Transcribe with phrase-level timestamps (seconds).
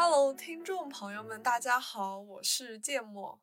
[0.00, 3.40] Hello，听众朋友们，大家好，我是芥末，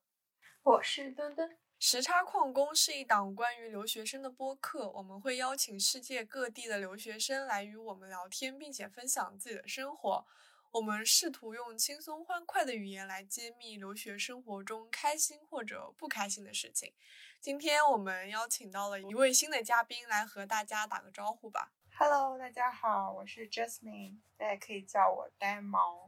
[0.64, 1.58] 我是墩墩。
[1.80, 10.26] 时差矿工是一档关于留学生的播客，我们会邀请世界各地的留学生来与我们聊天，并且分享自己的生活。
[10.72, 16.94] 我们试图用轻松欢快的语言来揭秘留学生活中开心或者不开心的事情。
[17.42, 21.74] 今天我们邀请到了一位新的嘉宾来和大家打个招呼吧。
[21.98, 26.05] Hello，大家好，我是 Jasmine，大家可以叫我呆毛。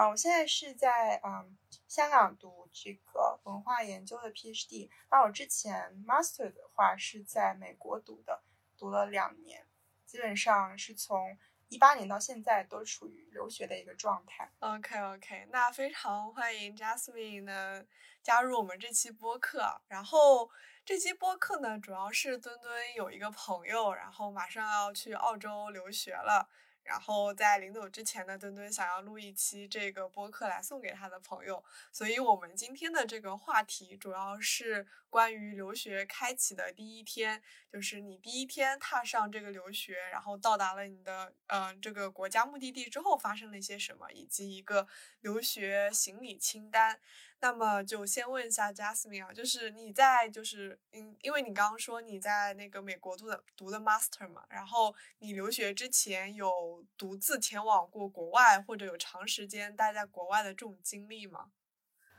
[0.00, 4.88] 啊，我现在是在嗯香港读这个文化研究的 PhD。
[5.10, 8.42] 那我之前 Master 的话是在美国读的，
[8.78, 9.66] 读了两年，
[10.06, 11.36] 基本上是从
[11.68, 14.50] 一八年到现在都处于留学的一个状态。
[14.60, 17.84] OK OK，那非常欢迎 Jasmine 呢
[18.22, 19.82] 加入我们这期播客。
[19.86, 20.50] 然后
[20.82, 26.48] 这期播客呢，主要是墩墩有一个朋友，然后马上要去澳洲留学了。
[26.82, 44.88] 然后在临走之前呢，墩墩想要录一期这个播客来送给他的朋友，所以我们今天的这个话题主要是关于留学开启的第一天，就是你第一天踏上这个留学，然后到达了你的呃这个国家目的地之后发生了一些什么，以及一个
[45.20, 47.00] 留学行李清单。
[47.42, 61.50] 那么就先问一下 Jasmine 啊，就是你在就是嗯，因为你刚刚说你在那个美国读的读的 Master 嘛，然后你留学之前有独自前往过国外或者有长时间待在国外的这种经历吗？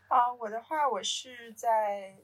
[0.07, 2.17] 啊，我的话，我是在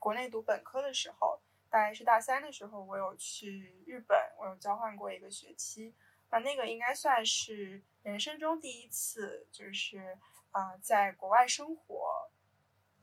[0.00, 1.40] 国内读本科的时候，
[1.70, 5.94] 大概是大三的时候，我有去日本，我有交换过一个学期，
[6.30, 10.18] 那那个应该算是人生中第一次，就是。
[10.52, 12.15] 啊，在国外生活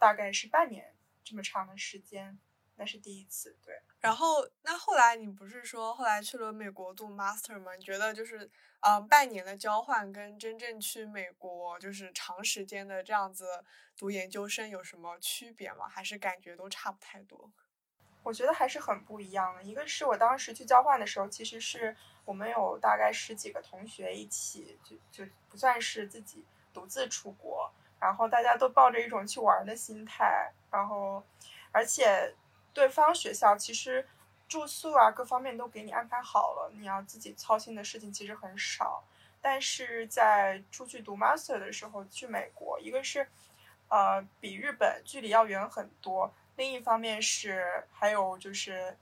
[0.03, 2.37] 大概是半年这么长的时间，
[2.75, 3.57] 那是第一次。
[3.63, 7.73] 对，然后那后来你不是说后来去了美国读 master 吗？
[7.75, 13.63] 你觉得就是嗯，半年的交换跟真正去美国就是长时间的这样子
[13.95, 15.87] 读研究生有什么区别吗？
[15.87, 17.49] 还是感觉都差不太多？
[18.23, 19.63] 我觉得还是很不一样的。
[19.63, 26.45] 一个是我当时去交换的时候，其实是我们有大概十几个同学一起，就就不算是自己。
[26.73, 27.71] 独自出国，
[28.03, 31.23] 然后大家都抱着一种去玩的心态，然后，
[31.71, 32.35] 而且
[32.73, 34.05] 对方学校其实
[34.45, 39.01] 住宿啊各方面都给你安排好了，你要自己操心的事情其实很少。
[39.41, 43.25] 但是在出去读 master 的时候，去美国，一个是
[43.87, 48.97] 呃比日本距离要远很多，另一方面是还有就是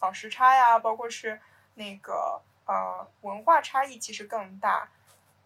[0.00, 1.40] 倒时差呀，包括是
[1.74, 4.88] 那个呃文化差异其实更大，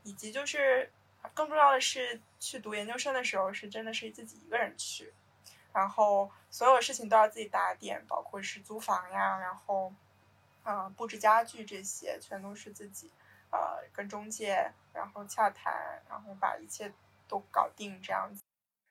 [0.02, 0.90] 以及就是。
[1.34, 5.12] 更重要的是，去读研究生的时候是真的是自己一个人去，
[5.72, 9.92] 然后所有事情都要自己打点，包括是租房呀，然后，
[10.64, 13.10] 嗯，布置家具这些全都是自己，
[13.50, 16.92] 呃，跟中介然后洽谈，然后把一切
[17.26, 18.42] 都搞定这样子。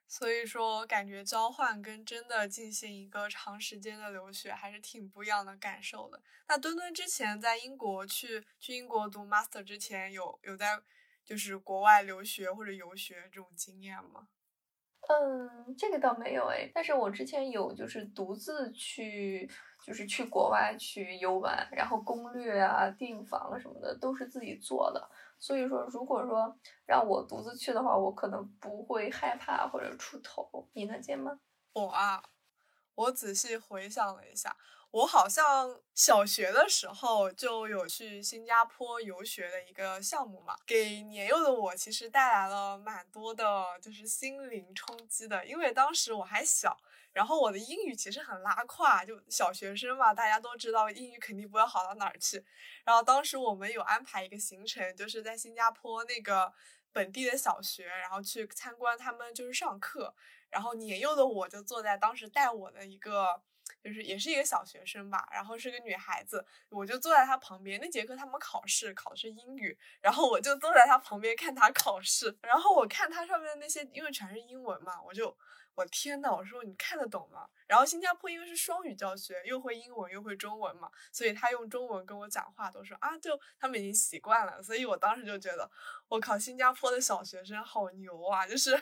[0.08, 6.22] 所以说，感觉交换跟真的进行一个长时间的留学还是挺不一样的感受的。
[6.48, 10.82] 那墩墩之前在英国去去英国读 master 之前，有有在。
[11.26, 14.28] 就是国外留学或者游学这种经验吗？
[15.08, 19.48] 嗯，这个倒没有诶，但是我之前有就是独自去，
[19.86, 25.10] 就是去国外去游玩，然后攻略啊、订房什么的都是自己做的。
[25.38, 30.68] 所以说，如果说让我独自去的话，我可能不会害怕或者出头。
[30.74, 31.40] 你能见吗？
[31.74, 32.24] 我啊，
[32.96, 34.56] 我仔细回想了一下。
[34.92, 45.46] 我好像小学的时候就有去新加坡游学的一个项目嘛，给年幼的我其实带来了蛮多的，就是心灵冲击的。
[45.46, 46.78] 因为当时我还小，
[47.12, 52.42] 然后我的英语其实很拉胯，就小学生嘛，大家都知道英语肯定不会好到哪儿去。
[52.86, 56.54] 然后当时我们有安排一个行程，就是在新加坡那个
[56.94, 60.16] 本地的小学，然后去参观他们就是上课。
[60.50, 63.42] 然后年幼的我就坐在当时带我的一个。
[63.84, 67.80] 就是也是一个小学生吧，然后是个女孩子，我就坐在她旁边。
[67.80, 72.36] 那节课他们考试，考的是英语，然后我就坐在她旁边看她考试。
[72.42, 75.36] 然后我看她上面的那些，因为全是英文嘛，我就
[75.74, 77.48] 我天呐，我说你看得懂吗？
[77.68, 84.62] 然后新加坡因为是双语教学，又会英文又会中文嘛，所以他用中文跟我讲话都说啊，就他们已经习惯了。
[84.62, 85.70] 所以我当时就觉得，
[86.08, 88.80] 我靠，新加坡的小学生好牛啊，就是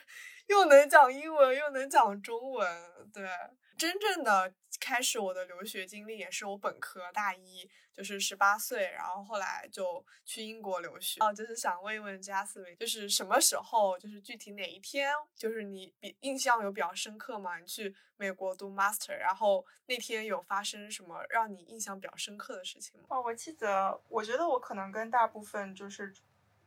[0.48, 2.68] 又能讲英文又能讲中文，
[3.14, 3.28] 对。
[3.76, 11.20] 真正的开始我的留学经历也是我本科大一，就是十八岁，然后后来就去英国留学。
[11.20, 17.58] 哦，就是想问一问 Jasmine，就是什么时候，就是具体哪一天，就是你比印象有比较深刻吗？
[17.58, 23.08] 你去美国读 master，然后那天有发生什么让你印象比较深刻的事情吗？
[23.10, 26.14] 哦，我记得，我觉得我可能跟大部分就是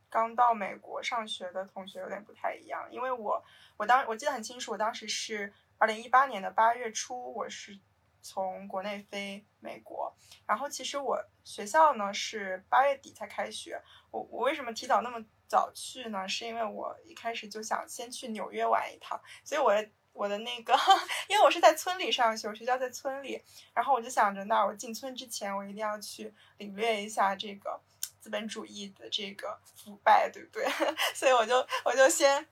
[0.09, 3.43] 刚到美国上学的同学有点不太一样，因为我
[3.77, 7.79] 我当我记得很清楚，我当时是二零一八年的八月初，我是
[8.21, 10.15] 从国内飞美国，
[10.45, 13.81] 然后其实我学校呢是八月底才开学，
[14.11, 16.27] 我我为什么提早那么早去呢？
[16.27, 20.73] 是因为我一开始就想先去纽约玩一趟，所以我的我的那个，
[21.29, 23.41] 因为我是在村里上学，我学校在村里，
[23.73, 27.79] 然后我就想着，那我进村之前，我一定要去领略一下这个
[28.27, 30.67] 资本主义的这个腐败，对不对？
[31.15, 32.45] 所以我就我就先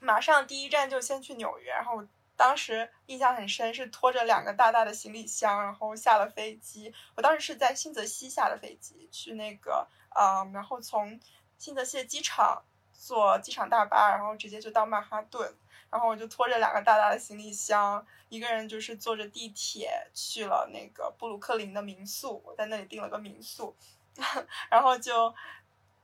[0.00, 2.04] 马上第一站就先去纽约，然后
[2.36, 6.92] 当时印象很深，是拖着两个大大的行李箱，然后下了飞机。
[7.14, 9.86] 我当时是在新泽西下的飞机，去那个
[10.16, 11.20] 呃，然后从
[11.56, 15.54] 新泽西的机场坐机场大巴，然后直接就到曼哈顿，
[15.88, 23.76] 然后我就拖着两个大大的行李箱，一个人就是坐着地铁去了那个布鲁克林的民宿，我在那里订了个民宿，
[24.70, 25.34] 然后就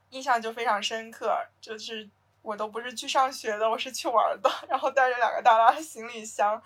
[0.09, 2.07] 印象就非常深刻，就是
[2.41, 6.61] 我都不是去上学的，我是去玩的， 然后带着两个大大的行李箱，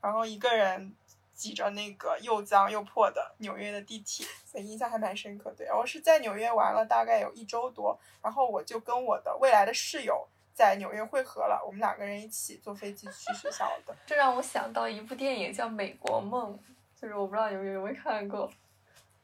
[0.00, 0.94] 然后一个人。
[1.34, 5.52] 挤着那个又脏又破的纽约的地铁，所以印象还蛮深刻。
[5.56, 10.24] 对，我是在纽约玩了大概有一周多，然后我就跟我的未来的室友
[10.54, 13.96] 在纽约汇合了，我们两个人一起坐飞机去学校的。
[14.06, 16.56] 这让我想到一部电影叫《美国梦》，
[17.00, 18.48] 就是我不知道你们有没有看过。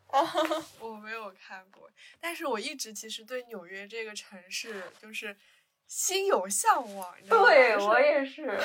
[0.80, 1.90] 我没有看过，
[2.20, 5.36] 但是我一直其实对纽约这个城市就是
[5.86, 7.14] 心有向往。
[7.28, 8.58] 对我也是。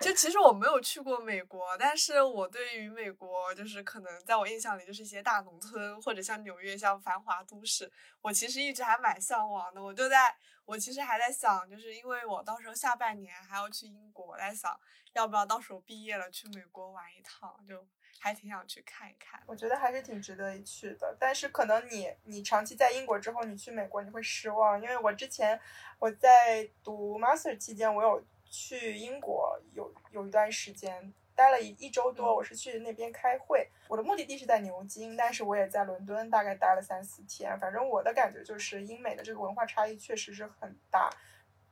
[0.00, 7.90] 就其实我没有去过美国，但是我对于美国就是可能在我印象里就是一些大农村或者像纽约像繁华都市，
[8.20, 9.82] 我其实一直还蛮向往的。
[9.82, 14.78] 我就在我其实还在想，就是因为我到时候下半年还要去英国，我在想
[15.14, 17.84] 要不要到时候毕业了去美国玩一趟，就
[18.18, 19.40] 还挺想去看一看。
[19.46, 25.60] 我觉得还是挺值得一去的，但是可能你你长期在英国之后，你去美国你会失望，因为我之前
[25.98, 28.24] 我在读 master 期间，我有。
[28.50, 33.68] 去英国有有一段时间待了一一周多，我是去那边开会。
[33.88, 37.60] 我的目的地是在牛津，但是我也在伦敦大概待了三四天。
[37.60, 41.10] 反正我的感觉就是英美的这个文化差异确实是很大，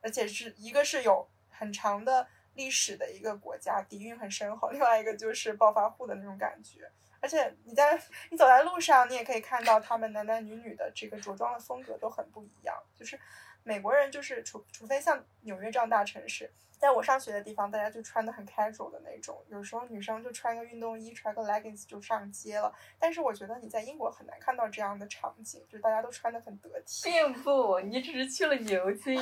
[0.02, 6.90] 而且是一个是有很长的历史的一个国家，底蕴很深厚；另外一个就是暴发户的那种感觉。
[7.20, 8.00] 而且你在
[8.30, 12.76] 你走在路上，你也可以看到他们男男女女的这个着装的风格都很不一样。
[12.94, 13.18] 就是
[13.62, 16.52] 美国人，就是除除非像纽约这样大城市。
[16.78, 22.72] 在我上学的地方，大家就穿的很 casual 的那种，有时候女生就穿个运动衣，穿个 leggings 就上街了。
[22.98, 27.04] 但是我觉得你在英国很难看到这样的场景，就是大家都穿的很得体。
[27.04, 29.14] 并不，你只是去了牛津，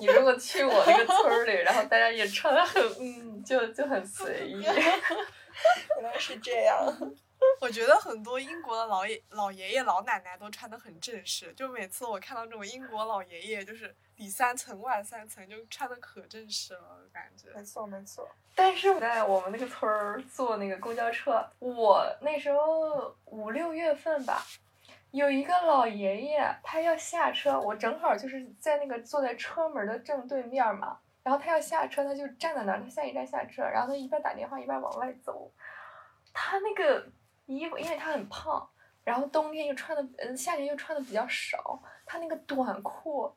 [0.00, 4.62] 你如果去我那个村里，然后大家也穿的很，嗯，就就很随意。
[4.64, 7.12] 原来是这样。
[7.62, 17.50] 我觉得很多英国的老爷老爷爷老奶奶都穿的很正式，就每次我看到这种英国老爷爷，就是里三层外三层，就穿的可正式了，感觉。
[17.54, 18.28] 没错没错。
[18.56, 24.44] 但是我在我们那个村儿坐那个公交车，我那时候五六月份吧，
[25.12, 35.48] 有一个老爷爷他要下车，我正好就是在那个坐在车门的正对面嘛，然后他要下车，他就站在那儿，他下一站下车，然后他一边打电话一边往外走，
[36.32, 37.06] 他那个。
[37.46, 38.68] 衣服，因为他很胖，
[39.04, 43.34] 然后冬天又穿的，嗯，夏天又穿的比较少，他那个短裤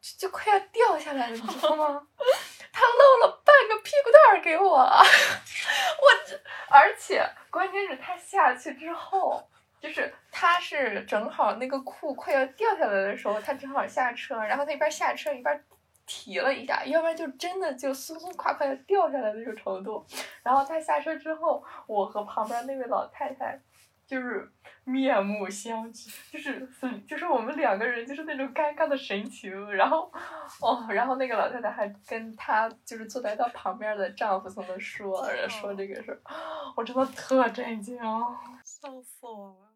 [0.00, 2.06] 就就快要掉下来了，你知道吗？
[2.72, 9.48] 他露了半个屁股蛋儿给我， 我这，而且关键是他下去之后，
[9.80, 15.64] 就是他是正好那个裤快要掉下来的时候，他正好下车，然后他一边下车一边
[16.06, 20.04] 提了一下，要不然就真的就松松垮垮的掉下来那种程度。
[20.42, 23.58] 然后他下车之后，我和旁边那位老太太
[24.06, 24.46] 就是
[24.84, 26.68] 面目相觑，就是
[27.06, 29.72] 就是我们两个人就是那种尴尬的神情。
[29.72, 30.12] 然后
[30.60, 36.20] 哦，然后那个老太太还跟她就是坐在她旁边的丈夫从那说说这个事儿，
[36.76, 39.73] 我真的特震惊，笑死我了，你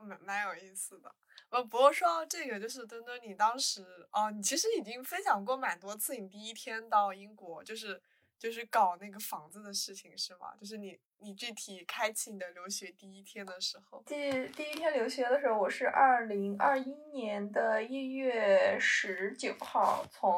[0.00, 1.14] 蛮蛮有意思的。
[1.48, 8.02] 呃，不过说到这个，就是墩墩，你当时哦，你其实已经分享过蛮多次，你第一天到英国，就是
[8.38, 10.54] 就是搞那个房子的事情，是吗？
[10.58, 14.02] 就是你你具体开启你的留学第一天的时候。
[14.06, 20.34] 第第一天留学的时候，我是二零二一年的一月十九号从。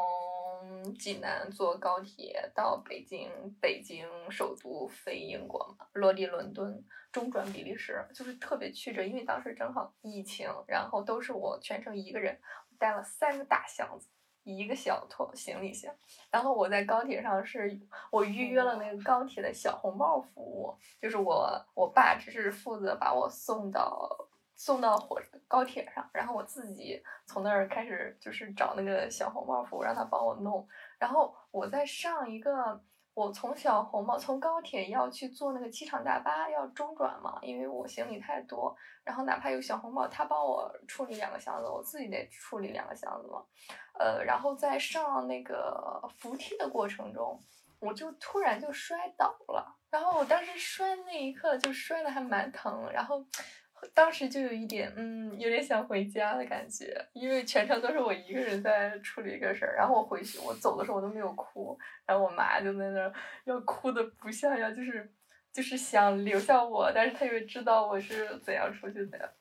[0.81, 3.29] 从济南坐高铁到北京，
[3.61, 12.39] 北京首都飞英国嘛，落地伦敦，中转比利时，就是特别曲折，因为当时正好疫情，然后都是我全程一个人，
[12.79, 14.09] 带了三个大箱子，
[14.45, 15.93] 一个小托行李箱，
[16.31, 17.81] 然后我在高铁上是
[18.13, 24.28] 我预约了那个高铁的小红帽服务，就是我我爸只是负责把我送到。
[24.59, 30.67] 送到火高铁上，然后我自己从那儿开始就是找那个小红帽服务，让他帮我弄。
[30.99, 32.83] 然后我在上一个，
[33.15, 38.77] 我从小红帽从高铁要去坐那个机场大巴要中转嘛，因为我行李太多。
[39.05, 43.41] 然后哪怕有小红帽，他帮我处理两个箱子，我自己得处理两个箱子嘛。
[43.97, 47.41] 呃，然后在上那个扶梯的过程中，
[47.79, 49.79] 我就突然就摔倒了。
[49.89, 53.25] 然后我当时摔那一刻就摔的还蛮疼，然后。
[53.95, 59.75] 当时就有一点，嗯，有点想回家的感觉，因为全程都是我一个人在处理一个事儿。
[59.77, 63.13] 然后我回去，我走的时候我都没有哭，然后我妈就在那儿
[63.45, 65.11] 要哭的不像样，就是
[65.53, 69.35] 就是想留下我，但是她又知道我是怎样出去的。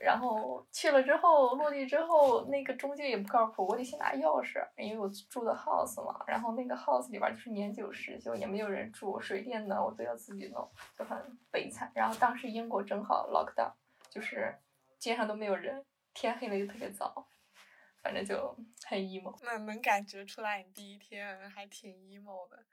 [0.00, 6.24] 然后去了之后，落地之后，那个中介也不靠谱，我得先拿钥匙，因为我住的 house 嘛。
[6.26, 11.90] 然后那个 house 里边就是年久失修，也没有人住，水电呢我都要自己弄，就很悲惨。
[11.94, 13.72] 然后当时英国正好 lock down，
[14.10, 14.54] 就是
[14.98, 17.26] 街上都没有人，天黑了又特别早，
[18.02, 18.56] 反正就
[18.86, 19.36] 很 emo。
[19.42, 22.64] 那能感觉出来你第一天还挺 emo 的。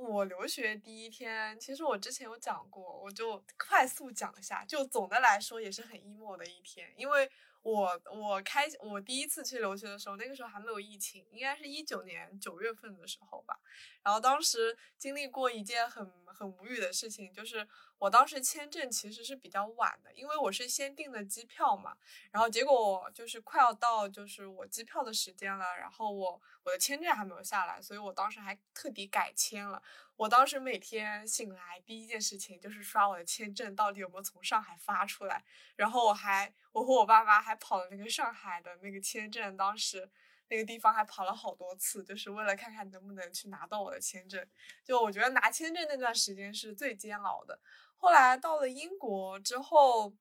[0.00, 4.64] 我留学第一天，其实我之前有讲过，我就快速讲一下。
[4.64, 7.30] 就总的来说，也是很 emo 的一天，因为
[7.62, 13.58] 我我开我第一次去留学的时候，那个时候还没有疫情，应该是一九年九月份的时候吧。
[14.02, 21.94] 然后当时经历过一件很很无语的事情，就是我当时签证其实是比较晚的，因为我是先订的机票嘛，
[22.30, 29.82] 然后结果就是快要到就是我机票的时间了，然后我我的签证还没有下来，所以我当时还特地改签了。
[30.20, 35.42] 我当时每天醒来第一件事情就是刷我的签证到底有没有从上海发出来，
[35.76, 40.10] 然后我还我和我爸妈还跑了那个上海的那个签证，当时。
[40.52, 44.44] 那个地方还跑了好多次，就是为了看看能不能去拿到我的签证。
[44.82, 47.60] 就我觉得拿签证那段时间是最煎熬的。
[47.96, 50.12] 后来到了英国之后，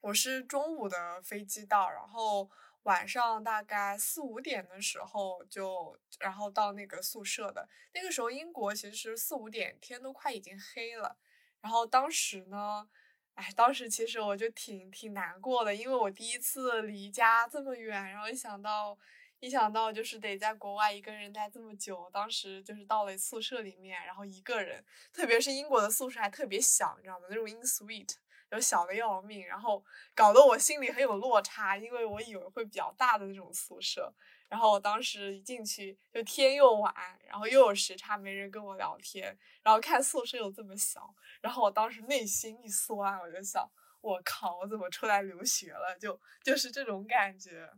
[0.00, 2.50] 我是中午的飞机到，然后
[2.84, 7.68] 晚上大概四五点的时候就，然后到那个宿舍的。
[7.94, 11.16] 那个时候英国其实四五点天都快已经黑了。
[11.60, 12.88] 然后当时呢，
[13.34, 18.98] 哎，当时其实我就挺挺难过的，因为我第一次离家这么远，然后一想到。
[19.42, 24.84] 一想到就是得在国外一个人待这么久，当时就是到了宿舍里面，然后一个人，
[25.14, 27.24] 特别是英国的宿舍还特别小，你知道吗？
[27.30, 28.16] 那种 in suite，
[28.50, 34.12] 就小的要命，然后搞得我心里很有落差，因为我以为会比较大的那种宿舍，
[34.48, 36.92] 然后我当时一进去就天又晚，
[37.28, 45.96] 然后又有时差，没人跟我聊天，然后看宿舍又这么小，然后我当时内心一酸，我就想，我靠，我怎么出来留学了？
[46.00, 47.70] 就就是这种感觉。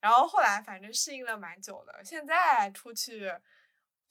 [0.00, 3.32] 然后后来反正适应了蛮久的，现在出去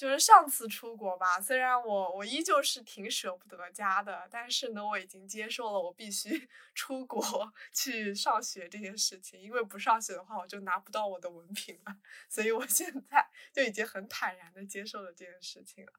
[0.03, 11.95] 就是上次出国吧，虽然我我依旧是挺舍不得家的，但是呢，我已经接受了我必须 出国去上学这件事情，因为不上学的话，我就拿不到我的文凭了，
[12.27, 15.93] 所以我现在 就已经很坦然的接受了这件事情了。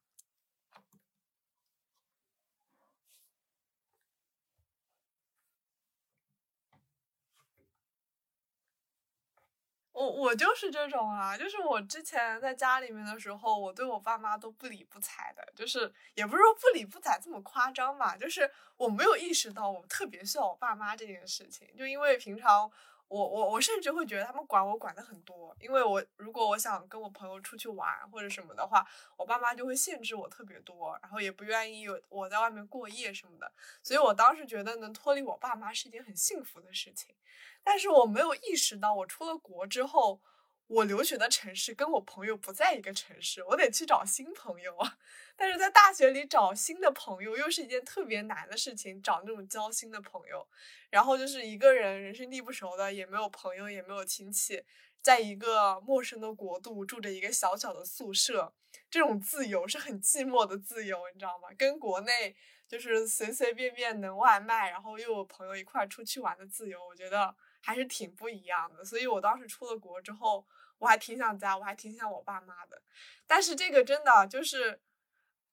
[9.94, 22.68] 我我就是这种啊，就是我之前在家里面的时候，我对我爸妈都不理不睬的，就是也不是说不理不睬这么夸张吧，就是我没有意识到我特别需要我爸妈这件事情，就因为平常
[23.08, 28.84] 我我我甚至会觉得他们管我管的很多，因为我如果我想跟我朋友出去玩或者什么的话，
[29.16, 37.14] 我爸妈就会限制我特别多，然后也不愿意我在外面过夜什么的，所以我当时觉得能脱离我爸妈是一件很幸福的事情。
[37.62, 40.20] 但是我没有意识到，我出了国之后，
[40.66, 44.98] 我留学的城市跟我朋友不在一个城市，我得去找新朋友啊。
[45.36, 50.46] 但是在大学里找新的朋友又是一件特别难的事情，找那种交心的朋友。
[50.90, 54.62] 然后就是一个人人生地不熟的，也没有朋友，也没有亲戚，
[55.02, 58.54] 在一个陌生的国度住着一个小小的宿舍，
[58.90, 61.48] 这种自由是很寂寞的自由，你知道吗？
[61.58, 62.36] 跟国内。
[62.66, 67.32] 就是随随便便能外卖，然后又有朋友一块出去玩的自由，我觉得
[67.64, 68.84] 还是挺不一样的。
[68.84, 70.44] 所以我当时出了国之后，
[70.78, 72.82] 我还挺想家，我还挺想我爸妈的。
[73.26, 74.80] 但是这个真的就是。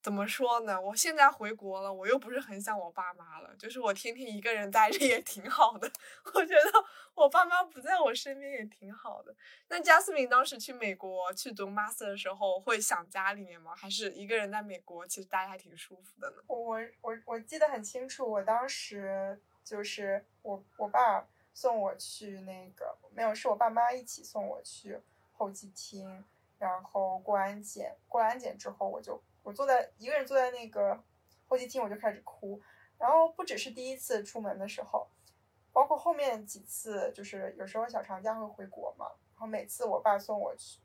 [0.02, 0.80] 怎么说呢？
[0.80, 5.88] 我现在回国了，我又不是很想我爸妈了，就是我天天一个人待着也挺好的。
[6.34, 9.32] 我觉得我爸妈不在我身边也挺好的。
[9.68, 13.76] 那加斯明当时去美国去读 master 的时候，会想家里面吗？
[13.76, 16.42] 还是一个人在美国，其实待着还挺舒服的呢？
[16.48, 25.00] 我我我记得很清楚，我当时就是我我爸送我去那个没有，是我爸妈一起送我去
[25.32, 26.24] 候机厅，
[26.58, 29.22] 然后过安检，过安检之后我就。
[29.44, 31.02] 我坐在一个人坐在那个
[31.48, 32.62] 候机厅，我就开始哭。
[32.96, 35.10] 然后不只是第一次出门的时候，
[35.72, 40.78] 包括后面几次，就是有时候小长假会回国嘛，然后每次我爸送我去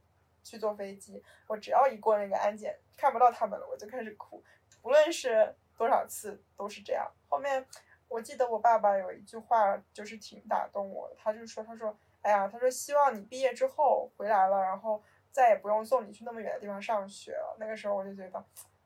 [0.44, 4.44] 去坐飞机，我只要一过那个安检，看不到他们了，我就开始哭，
[4.82, 7.08] 无论是多少次都是这样。
[7.30, 7.64] 后面
[8.08, 18.44] 我记得我爸爸有一句话就是挺打动我的，他就说：“他说，哎呀，他说希望你毕业之后回来了，然后再也不用送你去那么远的地方上学了。”那个时候我就觉得，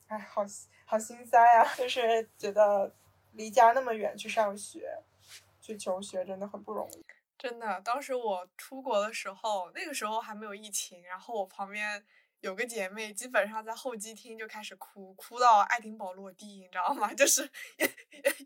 [0.08, 0.44] 哎，好
[0.86, 2.94] 好心塞啊，就是觉得
[3.34, 5.01] 离家那么远去上学。
[5.63, 7.06] 去求学真的很不容易，
[7.38, 7.80] 真的。
[7.82, 12.04] 当时我出国的时候，那个时候还没有疫情，然后我旁边
[12.41, 17.13] 有个姐妹，基本上在候机厅就开始哭，哭到爱丁堡落地，你知道吗？
[17.15, 17.50] 就是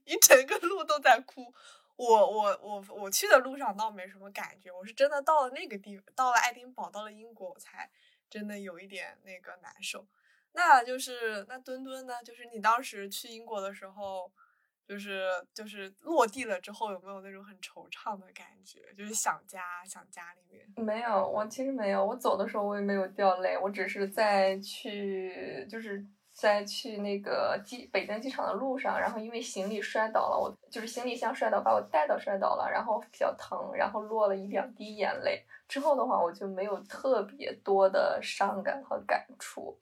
[0.05, 1.53] 一整个路都在哭。
[1.95, 7.89] 我我我我去的路上倒没什么感觉，我是真的到了那个地，到了爱丁堡，到了英国，我才
[8.29, 10.05] 真的有一点那个难受。
[10.51, 12.21] 那就是那墩墩呢？
[12.23, 14.31] 就是你当时去英国的时候。
[14.87, 15.23] 就是
[15.53, 18.81] 就是落地了之后，有没有那种很惆怅的感觉？
[18.95, 20.65] 就是想家，想家里面。
[20.85, 22.05] 没有，我其实没有。
[22.05, 35.43] 我走的时候我也没有掉泪，我只是在去，就是在去那个机北京机场的路上，然后因为行李摔倒了，我就是行李箱摔倒，把我带到摔倒了，然后比较疼，然后落了一两滴眼泪。
[35.67, 39.75] 之后的话，我就没有特别多的伤感和感触。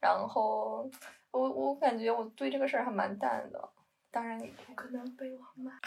[0.00, 0.90] 然后
[1.30, 3.68] 我我感觉我对这个事儿还蛮淡的。
[4.12, 5.80] 当然也不可能被我骂，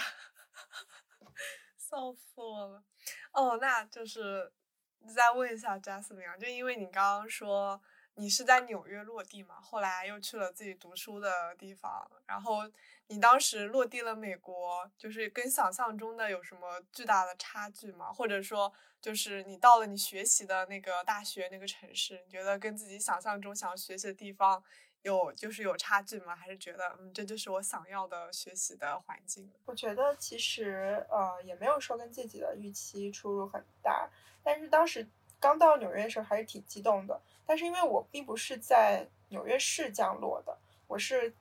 [1.77, 2.84] 笑死我了。
[3.32, 4.51] 哦，那就是
[5.15, 7.79] 再问一下 Jasmine，就因为你刚刚说
[8.15, 12.62] 你是在纽约落地嘛，后来又去了自己读书的地方，然后
[13.08, 18.12] 你当时落地了美国，就是跟想象中的有什么巨大的差距吗？
[18.12, 24.63] 或者说，就是你到了你学习的那个大学那个城市，你觉得跟自己想象中想要学习的地方？
[25.05, 26.35] 有就是有差距吗？
[26.35, 29.51] 还是觉得嗯，这就是我想要的学习的环境？
[29.65, 34.09] 我觉得其实呃也没有说跟自己的预期出入很大，
[34.43, 35.07] 但是当时
[35.39, 37.21] 刚到纽约的时候还是挺激动的。
[37.45, 41.35] 但是因为我并不是在纽约市降落的，我是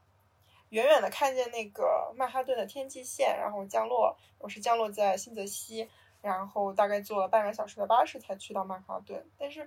[0.68, 4.14] 远远的看见那个曼哈顿的天际线，然后降落。
[4.38, 5.88] 我是降落在新泽西，
[6.20, 9.66] 然后大概坐了半个小时的巴士才去到曼哈顿，但是。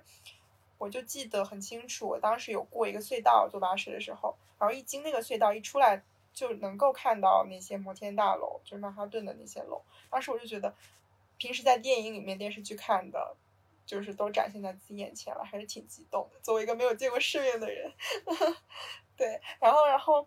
[0.78, 9.82] 我就记得很清楚，我当时有过一个隧道坐巴士的时候，然后一经那个隧道一出来就能够看到那些摩天大楼，就是曼哈顿的那些楼。
[10.08, 10.72] 当时我就觉得，
[11.36, 13.36] 平时在电影里面、电视剧看的，
[13.84, 16.38] 就是都展现在自己眼前了，还是挺激动的。
[16.40, 17.92] 作为一个没有见过世面的人，
[19.16, 19.40] 对。
[19.58, 20.26] 然后，然后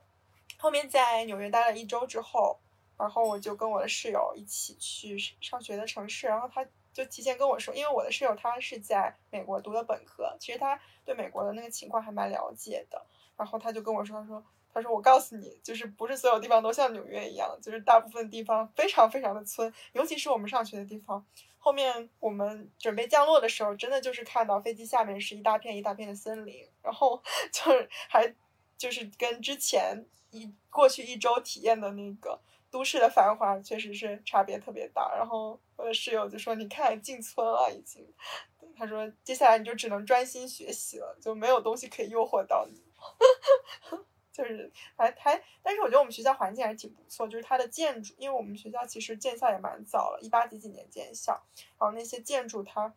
[0.58, 2.60] 后面在纽约待了一周之后，
[2.98, 6.68] 然后我就跟我的室友一起去上学的城市，然后他。
[6.94, 13.02] 就提前跟我说，因为我的室友他是在美国读的本科，其实他对美国的那个情况还蛮了解的。
[13.38, 21.26] 然后他就跟我说，他说，他说我告诉你，就是不是所有地方都像纽约一样，就是大部分地方非常非常的村，尤其是我们上学的地方。
[21.58, 28.34] 后面我们准备降落的时候，真的就是看到飞机下面是一大片一大片的森林，然后就是还
[28.78, 32.40] 就是跟之前一过去一周体验的那个。
[32.72, 38.08] 都市的繁华确实是差别特别大，然后我的室友就说：“你看进村了已经。”
[38.78, 42.82] 他说：“接下来你就只能专心学习了，就没有东西可以诱惑到你。
[44.32, 51.34] ”就是还还，但是我觉得我们学校环境还是挺不错，就是它的建筑，因为我们学校其实建校也蛮早了，一八几几年建校，
[51.78, 52.94] 然后那些建筑它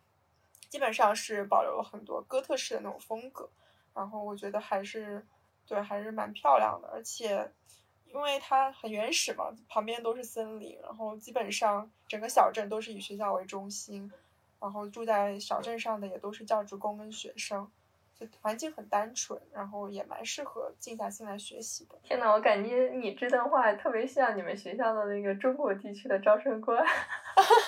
[0.69, 3.49] 基本上是保留了很多哥特式的那种风格，
[3.93, 5.27] 然后我觉得还是
[5.67, 7.51] 对还是蛮漂亮的，而且。
[8.15, 14.09] 因为它很原始嘛，旁边都是森林，然后基本上整个小镇都是以学校为中心，
[14.57, 17.69] 然后住在小镇上的也都是教职工跟学生，
[18.17, 21.95] 就环境很单纯，然后也蛮适合静下心来学习的。
[22.03, 26.81] 天呐，我感觉你这段话特别像你们学校的那个中国地区的招生官，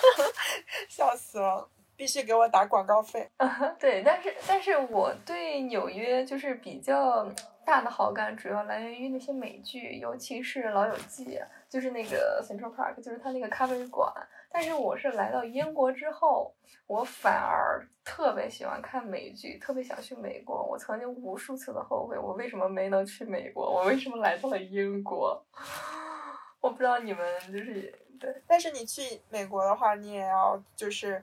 [0.88, 3.28] 笑死了，必须给我打广告费。
[3.78, 7.30] 对，但是但是我对纽约就是比较。
[7.68, 14.10] 大的好感主要来源于那些美剧，尤其是《老友记》，就是那个 Central Park，就是他那个咖啡馆。
[14.50, 16.54] 但是我是来到英国之后，
[16.86, 20.64] 我反而特别喜欢看美剧，特别想去美国。
[20.64, 23.70] 我曾经无数次的后悔，我为什么没能去美国？
[23.70, 25.44] 我为什么来到了英国？
[26.62, 31.22] 我不知道你们就是对，但是你去美国的话，你也要就是。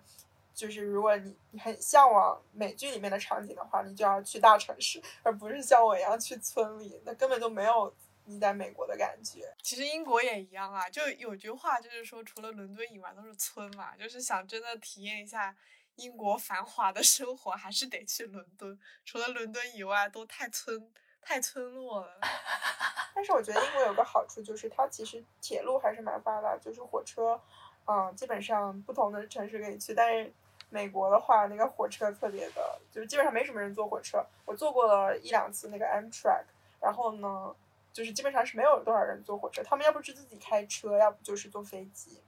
[0.56, 9.54] 就是如果你你很向往美剧里面的场景的话，你就要去大城市，而不是像我一样去村里，那根本就没有你在美国的感觉。
[9.62, 13.96] 其实英国也一样啊，就有句话就是说，除了伦敦以外都是村嘛。
[13.98, 15.56] 就是想真的体验一下
[15.98, 18.80] 英国繁华的生活，还是得去伦敦。
[19.04, 20.90] 除了伦敦以外，都太村
[21.22, 22.20] 太村落了。
[23.14, 27.40] 但是我觉得英国有个好处就是它其实铁路还是蛮发达，就是火车。
[27.88, 30.34] 嗯，基本上不同的城市可以去，但是
[30.70, 34.26] 美国的话，那个火车特别的，就是基本上没什么人坐火车。
[34.46, 36.44] 我坐过了一两次那个 Amtrak，
[36.82, 37.56] 然后呢，
[37.94, 42.22] 就是基本上是没有多少人坐火车，他们要不是自己开车，要不就是坐飞机。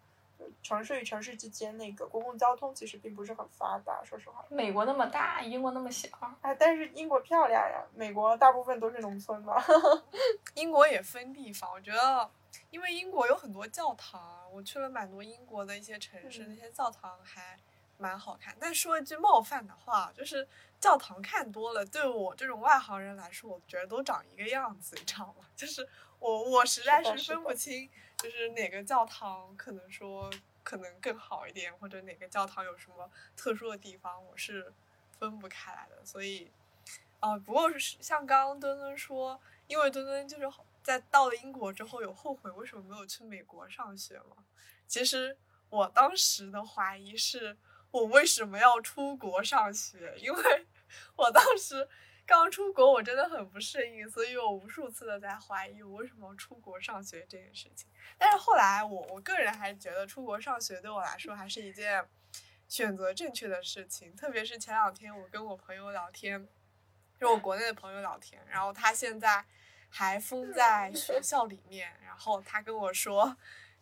[0.62, 4.46] 城市与城市之间那个公共交通其实并不是很发达，说实话。
[4.50, 6.08] 美国那么大，英国那么小。
[6.42, 9.56] 哎，但是英国漂亮呀，美国大部分都是农村嘛。
[10.54, 12.30] 英国也分地方，我觉得，
[12.70, 14.22] 因为英国有很多教堂，
[14.54, 17.58] 我去了蛮多英国的一些城市，那些教堂还
[17.98, 18.56] 蛮好看。
[18.60, 20.48] 但说一句冒犯的话，就是
[20.80, 25.46] 教堂看多了，对我这种外行人来说，我觉得都长一个样子，你知道吗？
[25.56, 25.88] 就是
[26.20, 27.90] 我我实在是分不清。
[28.18, 30.28] 就是哪个教堂可能说
[30.64, 34.74] 可能更好一点，或者哪个教堂有什么特殊的地方，我是
[35.20, 36.04] 分不开来的。
[36.04, 36.52] 所以，
[37.20, 40.50] 啊，不过是像刚刚墩墩说，因为墩墩就是
[40.82, 44.44] 在到了英国之后有后悔为什么没有去美国上学嘛？
[44.88, 45.38] 其实
[45.70, 47.56] 我当时的怀疑是
[47.92, 50.68] 我为什么要出国上学，因为
[51.16, 51.88] 我当时。
[52.30, 57.88] 刚出国我真的很不适应，所以我无数次的在怀疑我为什么出国上学这件事情。
[58.18, 62.06] 但是后来我我个人还是觉得出国上学对我来说还是一件
[62.68, 64.14] 选择正确的事情。
[64.14, 66.46] 特别是前两天我跟我朋友聊天，
[67.18, 69.46] 就我国内的朋友聊天，然后他现在
[69.88, 73.38] 还封在学校里面，然后他跟我说。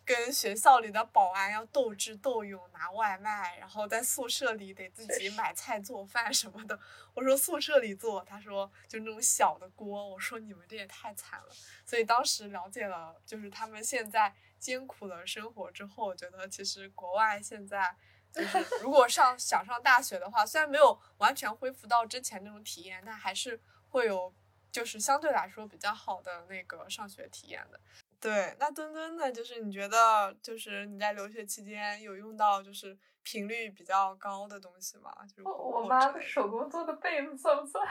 [0.05, 6.79] 跟学校里的保安要斗智斗勇拿外卖，然后在宿舍里得自己买菜做饭什么的。
[7.15, 10.07] 我说宿舍里做，他说就那种小的锅。
[10.07, 11.47] 我说你们这也太惨了。
[11.85, 17.95] 所以当时了解了，就是他们现在艰苦的生活之后，我觉得其实国外现在
[18.31, 24.31] 就是 如果上想上大学的话，虽然没有完全恢复到之前那种体验，但还是会有
[24.71, 27.79] 就是相对来说比较好的那个上学体验的。
[28.19, 29.32] 对，那墩墩呢？
[29.32, 35.12] 就是你觉得，就是你在留学期间有用到就是频率比较高的东西吗？
[35.28, 37.88] 就是我妈的手工做的被子算不算？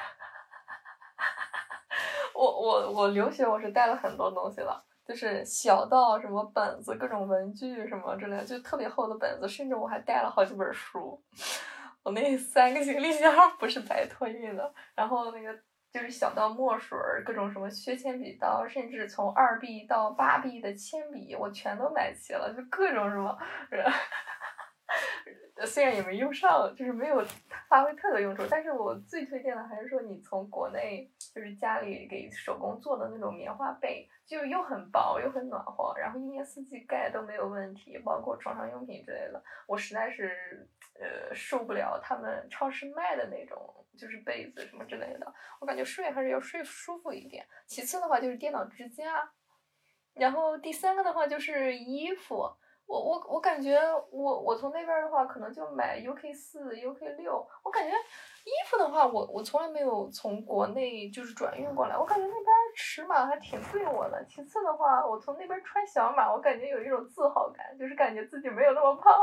[2.35, 11.23] 我我我留学我是带了很多东西了，就是小到什么本子、各种文具什么之类的，就特别厚的本子，甚至我还带了好几本书。
[12.03, 15.57] 我那三个行李箱不是白托运的，然后那个。
[15.95, 23.39] 就是小到墨水，各种什么削铅笔刀，甚至从二 B 到八 B 的铅笔，我全都买齐了，就各种什么，
[25.65, 27.25] 虽然也没用上，就是没有
[27.69, 43.73] 发挥特别用处，但是我最推荐的还是说你从国内就是家里给手工做的那种棉花被，就又很薄又很暖和，然后一年四季盖都没有问题，包括床上用品之类的，我实在是呃受不了他们超市卖的那种。
[43.97, 47.47] 就是被子什么之类的，我感觉睡还是要睡舒服一点。
[47.67, 49.33] 其次的话就是电脑支架，
[50.15, 52.49] 然后第三个的话就是衣服。
[52.87, 53.81] 我我我感觉
[54.11, 57.35] 我我从那边的话可能就买 UK 四 UK 六。
[57.65, 64.23] 我感觉衣服的话，我我从来没有从国内就是转运过来，我感觉那边尺码还挺对我的。
[64.27, 69.15] 其次的话，我从那边穿小码，我感觉有一种自豪感，就是感觉自己没有那么胖。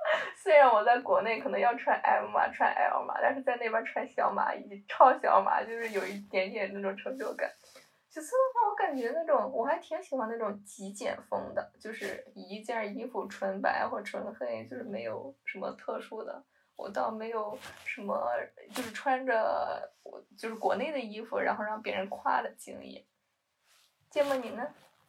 [0.36, 7.50] 虽然我在国内可能要穿 M 码、穿 L 码，但是在那边穿小码以及超小码，就是有一点点那种成就感。
[8.08, 16.42] 其次的话，我感觉那种我还挺喜欢那种极简风的，就是一件衣服纯白或纯黑，就是没有什么特殊的。
[16.74, 18.32] 我倒没有什么，
[18.72, 23.04] 就是穿着我就是国内的衣服，然后让别人夸的经验。
[24.10, 24.66] 芥末你呢？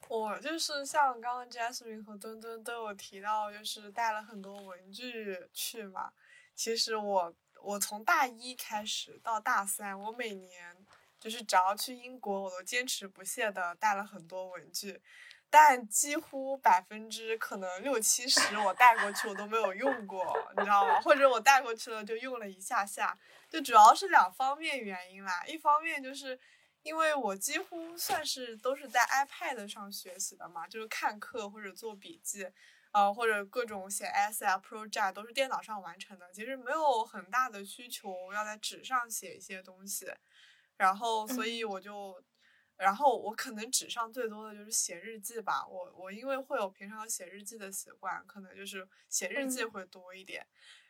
[0.10, 6.12] 我就是像刚刚 Jasmine 和墩墩都有提到，就是带了很多文具去嘛。
[6.56, 10.76] 其实我我从大一开始到大三，我每年
[11.20, 15.00] 就是只要去英国，我都坚持不懈的带了很多文具，
[15.48, 20.26] 但几乎百分之可能六七十我带过去我都没有用过，
[20.58, 21.00] 你知道吗？
[21.02, 23.16] 或者我带过去了就用了一下下，
[23.48, 25.46] 就主要是两方面原因啦。
[25.46, 26.40] 一方面就是。
[26.82, 32.48] 因为我几乎算是都是在 iPad 上学习的嘛，就是看课或者做笔记，
[32.92, 40.12] 呃，或者各种写 essay 啊、project 都是电脑上完成的，其实没有很大的需求要在纸上写一些东西。
[40.78, 42.24] 然后，所以我就，
[42.78, 45.68] 然后我可能纸上最多的就是写日记吧。
[45.68, 50.48] 我我因为会有平常写日记的习惯，可能就是写日记会多一点。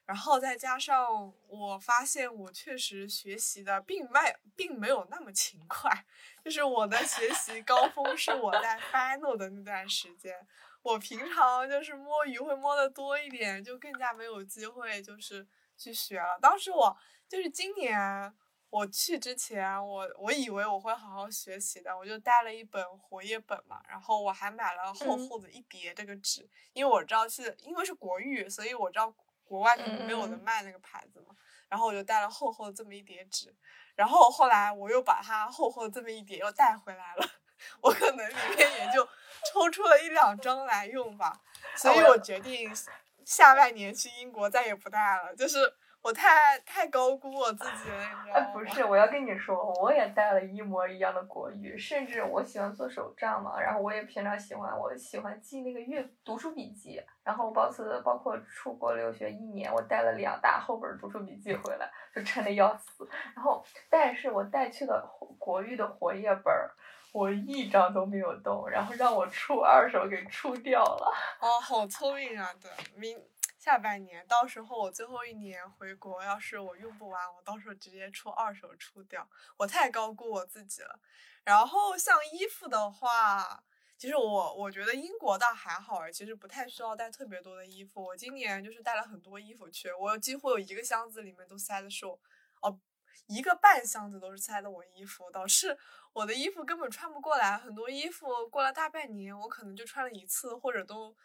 [0.09, 4.19] 然后再加上，我发现我确实学习的并没
[4.55, 6.03] 并没有那么勤快，
[6.43, 10.35] 就是我的学习高峰是我在 final 的那段时间，
[10.81, 15.45] 我平常就是摸鱼会摸的多一点，就更加没有机会就是
[15.77, 16.39] 去学了。
[16.41, 18.33] 当时我就是今年
[18.71, 29.13] 我去之前，我我以为我会好好学习的，我就带了一本活页本嘛，然后我还买了厚厚的一叠这个纸，因为我知道是因为是国语，所以我知道
[29.49, 31.35] 国外可能没有人卖那个牌子嘛，
[31.67, 33.51] 然后我就带了厚厚的这么一叠纸，
[33.95, 37.27] 然后后来我又把它厚厚的这么一叠又带回来了，
[37.81, 39.03] 我可能里面也就
[39.51, 41.41] 抽出了一两张来用吧，
[41.75, 42.71] 所以我决定
[43.25, 45.73] 下半年去英国再也不带了，就是。
[46.01, 48.51] 我太太高估我自己了，你知道吗？
[48.53, 63.07] 不 是，我要跟你说，我也带了一模一样的国语，甚至我喜欢做手账嘛，然后我也平常喜欢，我喜欢记那个阅读书笔记，然后包次包括出国留学一年，我带了两大厚本读书笔记回来，就沉的要死。
[63.35, 65.05] 然后，但是我带去的
[65.37, 66.71] 国语的活页本儿，
[67.11, 71.11] 我一张都没有动，然后让我出二手给出掉了。
[71.41, 72.49] 哦，好聪明啊！
[72.61, 73.17] 对，明。
[73.69, 79.29] 下半年，到时候我最后一年回国，要是我用不完，我到时候直接出二手出掉。
[79.57, 80.99] 我太高估我自己了。
[81.43, 83.63] 然后像衣服的话，
[83.95, 88.03] 其实我我觉得英国倒还好，其实不太需要带特别多的衣服。
[88.03, 92.19] 我今年就是带了很多衣服去，我几乎有一个箱子里面都塞的是我，
[92.63, 92.79] 哦，
[93.27, 95.77] 一个半箱子都是塞的我衣服，导致
[96.13, 97.55] 我的衣服根本穿不过来。
[97.55, 101.15] 很多衣服过了大半年，我可能就穿了一次，或者都。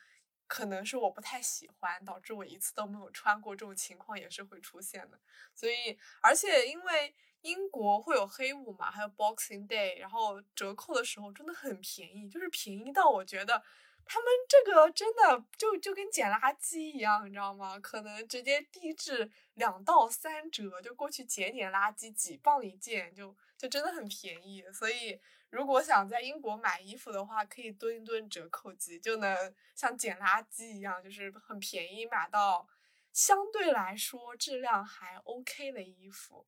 [0.55, 5.19] 可能是我不太喜欢，导致我一次都没有穿过，这种情况也是会出现的。
[5.53, 13.61] 所以，而且因为英国会有黑五嘛，还有 Boxing Day，然后折扣的时候真的很便宜，就是便宜到我觉得
[14.05, 17.77] 他们这个真的就就跟捡垃圾一样，你知道吗？
[17.81, 24.63] 可能直接低至两到三折，就过去捡捡垃圾，几磅一件，就就真的很便宜。
[24.73, 25.21] 所以。
[25.51, 32.67] 如果想在英国买衣服的话，可以蹲一蹲折扣机，就能像捡垃圾一样，就是很便宜买到
[33.13, 36.45] 相对来说质量还 OK 的衣服。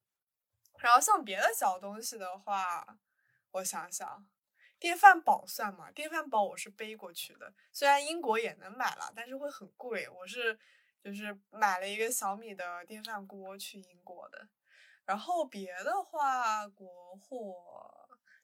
[0.80, 2.98] 然后像别的小东西的话，
[3.52, 4.26] 我想想，
[4.76, 5.92] 电饭煲算吗？
[5.92, 10.08] 电饭煲我是背过去的，虽然英国也能买了，但是会很贵。
[10.08, 10.58] 我是
[11.00, 14.48] 就是买了一个小米的电饭锅去英国的。
[15.06, 17.54] 然后别的话，国货。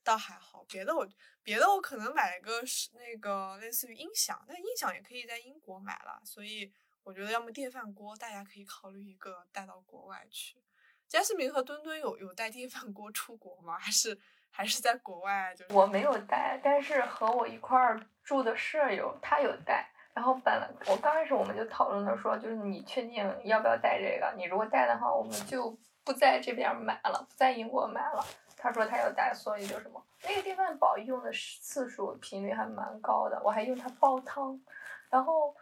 [0.04, 1.06] 倒还好，别的我
[1.44, 6.72] 别的我可能买一个是那个类似于音响，但音响也可以在英国买了，所以
[7.04, 10.60] 我觉得要么电饭锅，大家可以考虑一个带到国外去。
[11.06, 13.78] 贾斯明和墩墩有有带电饭锅出国吗？
[13.78, 14.18] 还是
[14.50, 15.54] 还是在国外？
[15.54, 19.88] 就我没有带，但是和我一块儿住的舍友他有带。
[20.14, 24.34] 然后本来我刚开始我们就讨论的说，就是你确定要不要带这个？
[24.36, 28.24] 你如果带的话，我们就不在这边买了，不在英国买了。
[28.56, 34.60] 他说他要带，所以就什么那个电饭煲用的次数频率还蛮高的，我还用它煲汤。
[35.10, 35.52] 然后，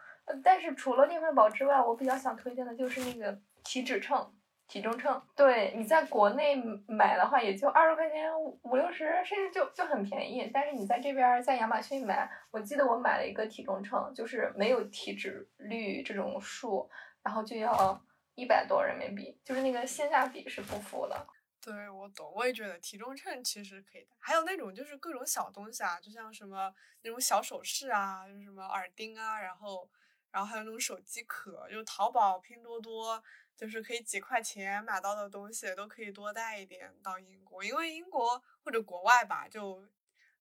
[0.43, 4.31] 但是除了电饭煲之外，我比较想推荐的就是那个体脂秤、
[4.67, 5.19] 体重秤。
[5.35, 6.55] 对你在国内
[6.87, 10.51] 买的话，也就二十块钱五六十，甚至就就很便宜。
[10.53, 16.87] 但是你在这边在亚马逊买，我记得我买了一个体重秤，就是没有体脂率这种数，
[17.23, 17.99] 然后就要
[18.35, 21.27] 一百多人民币，就是那个性价比是不符的。
[21.59, 24.09] 对，我懂，我也觉得体重秤其实可以的。
[24.19, 29.87] 还有那种就是各种小东西啊，就像什么那种小首饰啊，就什么耳钉啊，然后，
[30.31, 33.23] 然后还有那种手机壳，就淘宝、拼多多，
[33.55, 39.87] 就是可以几块钱买到的东西，都可以多带一点到英国，因为英国或者国外吧，就，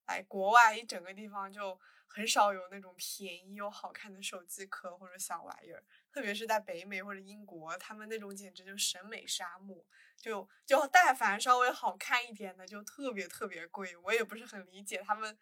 [0.07, 9.77] 来国外一整个地方就很少有那种便宜又好看的手机壳或者小玩意儿，特别是在北美或者英国，他们那种简直就是审美沙漠。
[10.17, 13.97] 就就但凡稍微好看一点的，就特别特别贵。
[14.05, 15.37] 我也不是很理解他们，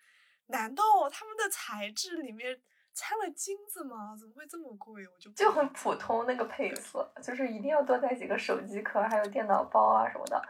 [0.47, 2.61] 难道他们的材质里面
[2.95, 4.17] 掺了金子吗？
[4.17, 5.05] 怎么会这么贵？
[5.09, 10.41] 我就就很普通那个配色，就是一定要多带几个手机壳，还有电脑包啊什么的。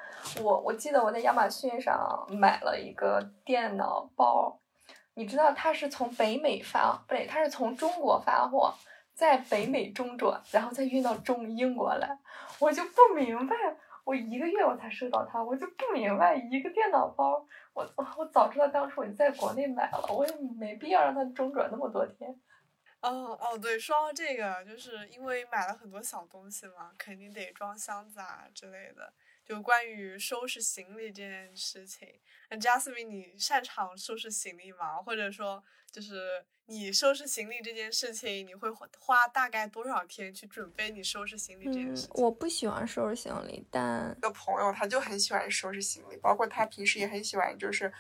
[0.43, 4.61] 我我记得我在亚马逊上买了一个电脑包，
[5.15, 8.75] 你知道它是从北美发，不对，它是从中国发货，
[9.19, 12.17] 在北美中转，然后再运到中英国来，
[12.61, 13.57] 我就不明白。
[14.05, 17.85] 我一个月我才收到它，我就不明白一个电脑包，我
[18.17, 22.31] 我早知道当初我就在国内买了，我也没必要让它中转那么多天。
[23.01, 29.13] 哦哦，对，说到这个，就是因为买了很多小东西嘛，肯定得装箱子啊之类的。
[29.45, 32.07] 就关于收拾行李这件事情，
[32.51, 35.03] 那 Jasmine，你擅长收拾行李吗？
[35.03, 36.45] 或者说，就是。
[36.71, 42.11] 你收拾行李这件事情，你会花大概多少天去准备你收拾行李这件事情？
[42.23, 47.91] 我不喜欢收拾行李，但一个朋友他就很喜欢收拾行李，包括他平时也很喜欢，就是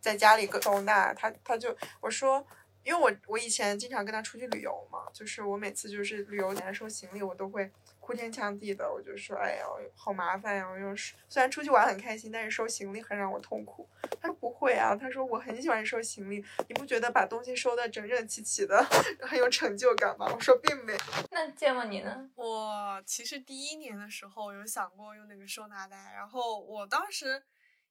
[0.00, 1.12] 在家里收纳。
[1.12, 2.42] 他他就我说，
[2.84, 7.70] 因为我我以前经常跟他出去旅游嘛，就是我每次就是旅游前收行李，我都会。
[8.10, 10.68] 哭天抢地的，我就说，哎呀，好麻烦呀！
[10.68, 13.88] 我又是虽然出去玩很开心，但是收行李很让我痛苦。
[14.20, 18.84] 他说不会啊，他说我很喜欢收行李，你不觉得把东西收的整整齐齐的
[19.20, 20.26] 很有成就感吗？
[20.28, 20.92] 我说并没。
[21.30, 22.28] 那芥末你呢？
[22.34, 27.40] 我其实第一年的时候有想过用那个收纳袋，然后我当时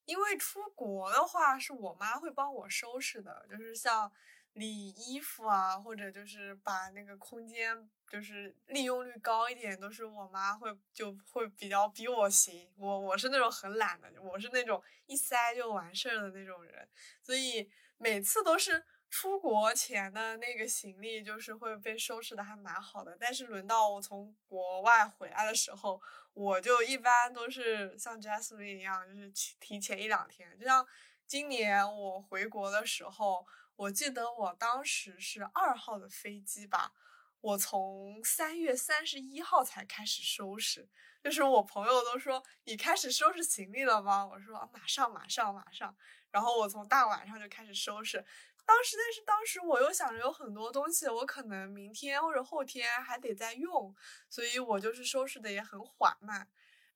[0.04, 4.12] 因为出国的话是我妈会帮我收拾的，就是像。
[4.60, 12.70] 理衣服啊，或者就是把那个空间就是利用率高一点，都是我妈会就会比较比我行。
[12.78, 16.88] 我我是那种很懒的，我是那种一塞就完事儿的那种人，
[17.24, 23.18] 所以每次都是出国前的那个行李就是会被收拾的还蛮好的。
[23.18, 26.02] 但是轮到我从国外回来的时候，
[26.34, 30.60] 我就一般都是像 Jasmine 一样，就是提前一两天。
[30.60, 30.86] 就像
[31.26, 33.48] 今年我回国的时候。
[33.80, 36.92] 我记得我当时是二号的飞机吧，
[37.40, 40.90] 我从三月三十一号才开始收拾，
[41.24, 44.26] 就是我朋友都说你开始收拾行李了吗？
[44.26, 45.96] 我说马上马上马上，
[46.30, 48.18] 然后我从大晚上就开始收拾，
[48.66, 53.96] 当时但是当时我又想着有很多东西我可能明天或者后天还得再用，
[54.30, 56.50] 所以我就是收拾的也很缓慢，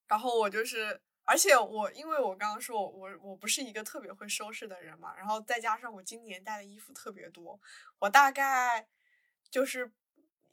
[0.06, 1.02] 然后我就是。
[1.26, 7.60] 而且我，因为我刚刚说，我我不是一个特别会收拾的人嘛，然后再加上我今年带的衣服特别多，
[8.00, 8.88] 我大概
[9.50, 9.92] 就是，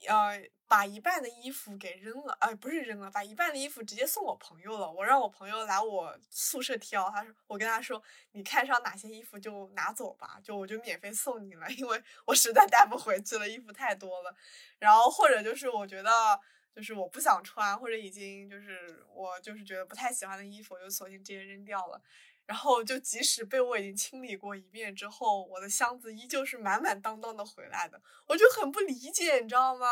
[0.06, 4.90] 呃，把一半的衣服给扔了，哎，不是扔了，把一半的衣服直接送我朋友了。
[4.90, 8.00] 我让我朋友来我宿舍挑，他说，我跟他说，
[8.32, 14.34] 你看上哪些衣服就拿走吧，就我就免费送你了，因为我实在带不回 去了，衣服太多了。
[14.78, 16.40] 然后或者就是我觉得。
[16.74, 22.00] 就是我不想穿，或者已经就是我就是觉得不太喜欢的衣服，我就索性直接扔掉了。
[22.46, 29.86] 然后就即使被我已经清理过一遍之后，我的箱子依旧是满满当当的回来的，我就很不理解，你知道吗？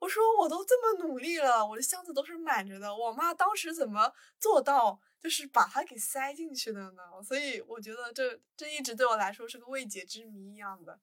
[0.00, 7.02] 我说我都这么努力了，我的箱子都是满着的，我妈当时怎么做到就是把它给塞进去的呢？
[7.24, 10.98] 所以我觉得这这一直对我来说是个未解之谜一样的。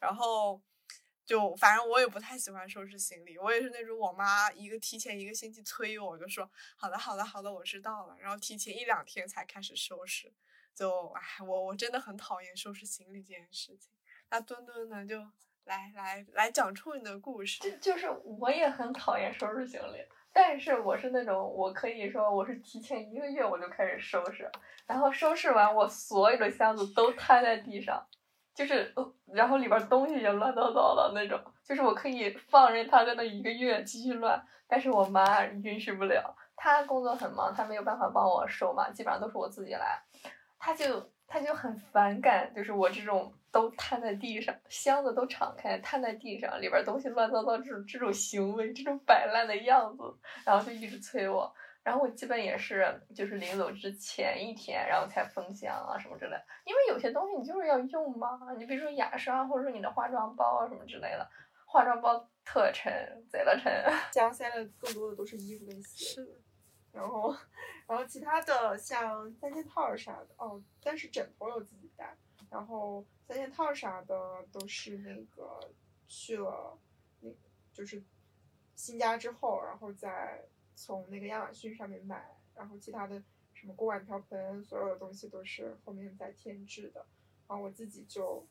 [0.00, 0.62] 然后。
[1.24, 10.32] 就反正我也不太喜欢收拾行李，我也是那种我妈一个提前一个星期催我，我就说好的好的好的，我知道了，然后提前一两天才开始收拾。
[10.74, 13.92] 就唉，我我真的很讨厌收拾行李这件事情。
[14.28, 15.20] 那墩墩呢，就
[15.64, 17.62] 来来来讲出你的故事。
[17.62, 24.50] 就就是我也很讨厌收拾行李，但是我是那种我可以说我是提前一个月我就开始收拾，
[24.84, 28.04] 然后收拾完我所有的箱子都摊在地上。
[28.54, 28.94] 就是，
[29.32, 40.00] 然后里边东西也乱糟糟的那种，就是我可以放任他在那一个月继续乱，但是我妈允许不了，她工作很忙，她没有办法帮我收嘛，基本上都是我自己来，
[40.58, 50.02] 她就她就很反感，就是我这种都摊在地上，箱子都敞开摊在地上，里边东西乱糟糟这种这种行为，这种摆烂的样子，
[50.46, 51.52] 然后就一直催我。
[51.84, 56.36] 然后我基本也是，就是临走之前一天，然后才封箱啊什么之类。
[56.64, 61.30] 因为有些东西你就是要用嘛，你比如说牙刷，或者说你的化妆包啊什么之类的，
[61.66, 62.90] 化妆包特沉，
[63.28, 63.70] 贼了沉。
[64.14, 66.06] 箱塞的更多的都是衣服跟鞋。
[66.06, 66.40] 是。
[66.90, 67.36] 然后，
[67.86, 72.16] 然后其他的像三件套啥的，哦，但是枕头有自己带。
[72.48, 75.60] 然后三件套啥的都是那个
[76.08, 76.78] 去了，
[77.20, 77.28] 那
[77.74, 78.02] 就是
[78.74, 80.42] 新家之后，然后再。
[80.74, 87.06] 从那个亚马逊上面买，然后其他的什么锅碗瓢盆，所有的东西都是后面再添置的。
[87.48, 88.46] 然后我自己就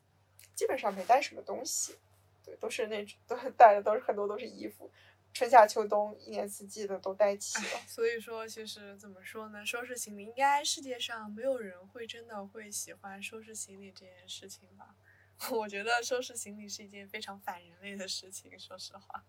[0.56, 1.96] 基本上没带什么东西，
[2.44, 4.92] 对，都是那种都带的都是很多都是衣服，
[5.34, 7.82] 春夏秋冬一年四季的都带齐了。
[7.88, 14.96] 所以说，其实怎么说呢，收拾行李应该世界上没有人会真的会喜欢收拾行李这件事情吧？
[15.52, 19.26] 我觉得收拾行李是一件非常反人类的事情，说实话。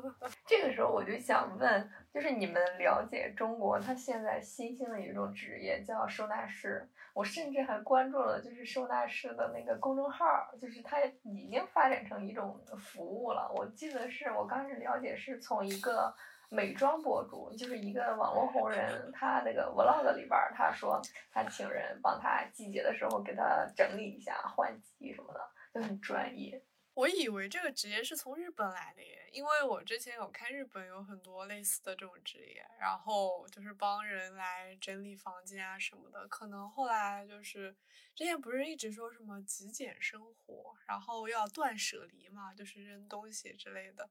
[0.46, 6.88] 这个时候我就想问，就是你们了解中国，它现在新兴的一种职业叫收纳师。
[7.14, 10.24] 我甚至还关注了，就是收纳师的那个公众号，
[10.58, 13.52] 就是它已经发展成一种服务了。
[13.54, 16.14] 我记得是我刚开始了解是从一个
[16.48, 25.40] 美妆博主，就是一个网络红人，他那个 vlog 里边儿，他说他请人帮他季节的时候给他整理一下、换季什么的，
[25.74, 26.62] 就很专业。
[26.94, 36.28] 我以为这个职业是从日本来的耶，因为我之前有看日本有很多类似的这种职业，然后就是帮人来整理房间啊什么的。
[36.28, 37.74] 可能后来就是
[38.14, 44.10] 之前不是一直说什么极简生活，然后要断舍离嘛，就是扔东西之类的。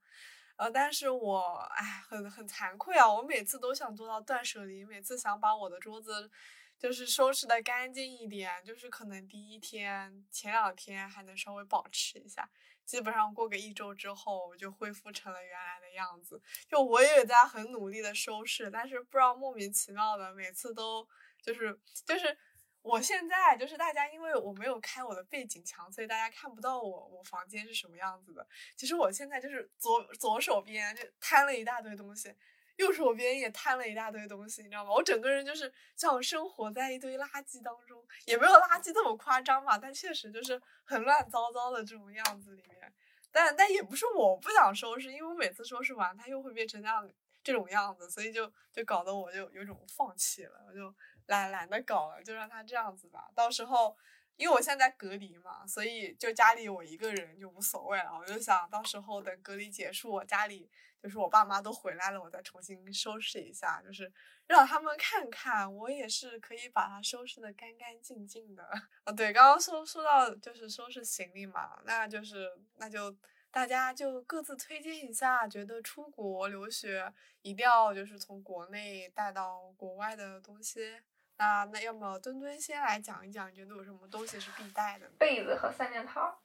[0.55, 1.39] 呃，但是我
[1.75, 6.29] 哎，很很惭愧啊，我每次都想做到断舍离，每次想把我的桌子
[6.77, 12.49] 就是收拾的干净一点，就是可能第一天、前两天还能稍微保持一下，
[12.85, 16.41] 基本上过个一周之后我就恢复成了原来的样子。
[16.69, 21.07] 就我也在很努力的收拾，但是不知道莫名其妙的每次都
[21.41, 22.37] 就是就是。
[22.83, 28.45] 我现在就是大家，因为我没有开我的背景墙，所以大家看不到我我房间是什么样子的。
[28.75, 32.33] 其实我现在就是左左手边就摊了一大堆东西，
[32.77, 34.91] 右手边也摊了一大堆东西，你知道吗？
[34.91, 42.91] 我整个人就是像生活在一堆垃圾当中，也没有垃圾这么夸张吧，但确实就是很乱糟糟的这种样子里面。
[43.31, 47.07] 但但也不是我不想收拾，因为我每次收拾完它又会变成这样
[47.43, 50.91] 这种样子，所以就就搞得我就有种放弃了，我就。
[51.31, 53.29] 懒懒得搞了，就让他这样子吧。
[53.33, 53.97] 到时候，
[54.35, 58.11] 因为我现在隔离嘛，所以就家里我一个人就无所谓了。
[58.19, 60.69] 我就想到时候等隔离结束，我家里
[61.01, 64.11] 就是我爸妈都回来了，我再重新收拾一下，就是
[64.47, 68.63] 让他们看看我也是可以把它收拾的干干净净的。
[69.05, 73.15] 啊，对，刚刚说说到就是收拾行李嘛，那就是那就
[73.49, 81.01] 大家就各自推荐一下，觉得出国留学一定要就是从国内带到国外的东西。
[81.41, 85.09] 那那要么墩墩先来讲一讲，觉得有什么东西是必带的？
[85.17, 86.39] 被子和三件套，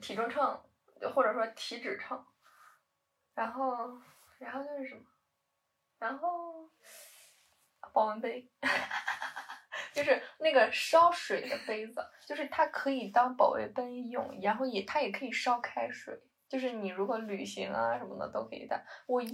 [0.00, 0.58] 体重秤，
[1.14, 2.24] 或者说体脂秤，
[3.34, 4.00] 然后
[4.38, 5.02] 然后就是什么？
[5.98, 6.70] 然后
[7.92, 8.50] 保温杯，
[9.92, 16.18] 就是那个烧水的杯子，就是它可以当保温杯用，然后也它也可以烧开水，
[16.48, 18.86] 就是你如果旅行啊什么的都可以带。
[19.04, 19.28] 我有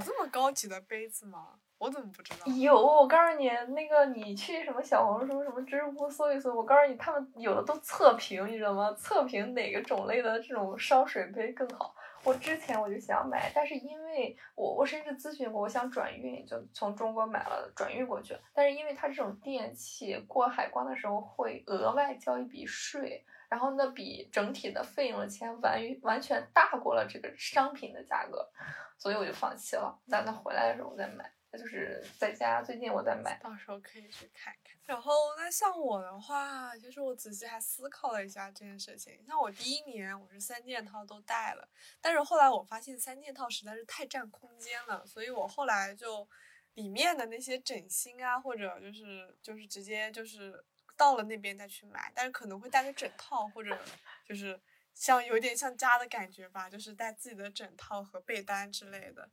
[0.00, 1.58] 这么高级的杯子吗？
[1.82, 2.46] 我怎么不知道？
[2.52, 8.94] 有，我告诉你，那个你去什么小红书、什么知乎搜一搜，我告诉你，他们有的都测评，你知道吗？
[8.96, 11.92] 测评哪个种类的这种烧水杯更好。
[12.22, 18.38] 我之前我就想买，但是因为我我甚至咨询过，我想转运，就从中国买了转运过去。
[18.54, 28.48] 但是因为它这种电器过海关的时候会额外交一笔税，然后那笔整体的费用的钱完完全大过了这个商品的价格，
[28.96, 29.98] 所以我就放弃了。
[30.08, 31.28] 等它回来的时候我再买。
[31.58, 34.76] 就是在家，最近我在买，到时候可以去看看。
[34.84, 39.22] 然后，那像我的话，其实我仔细还思考了一下这件事情。
[39.26, 41.68] 像我第一年，我是三件套都带了，
[42.00, 46.26] 但是后来我发现三件套实在是太占空间了，所以我后来就
[46.74, 50.64] 里面的那些枕芯啊，或者就是就是直接就是
[50.96, 53.78] 到了那边再去买，但是可能会带个枕套，或者
[54.26, 54.58] 就是
[54.94, 59.28] 像有点像家的感觉吧，就是带自己的枕套和被单之类的。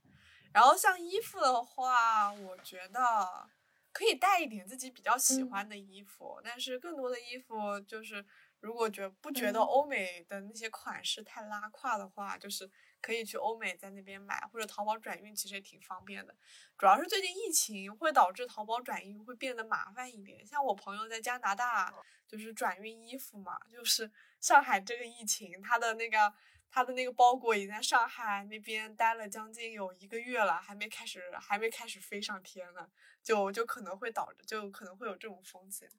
[0.51, 3.47] 然后像衣服的话，我觉得
[3.91, 8.25] 可以带一点自己比较喜欢的衣服，但是更多的衣服就是
[8.59, 12.69] 如果觉不觉得欧美的那些款式太拉胯的话，就是
[12.99, 16.35] 可以去欧美在那边买，或者淘宝转运其实也挺方便的。
[16.77, 21.93] 主要是最近疫情会导致淘宝转运会变得麻烦一点，像我朋友在加拿大
[22.27, 26.33] 就是转运衣服嘛，就是上海这个疫情，他的那个。
[26.71, 32.89] 他的那个包裹已经在上海那边待了将近有一个月了，还没开始，还没开始飞上天呢，
[33.23, 35.89] 就就可能会导致，就可能会有这种风险。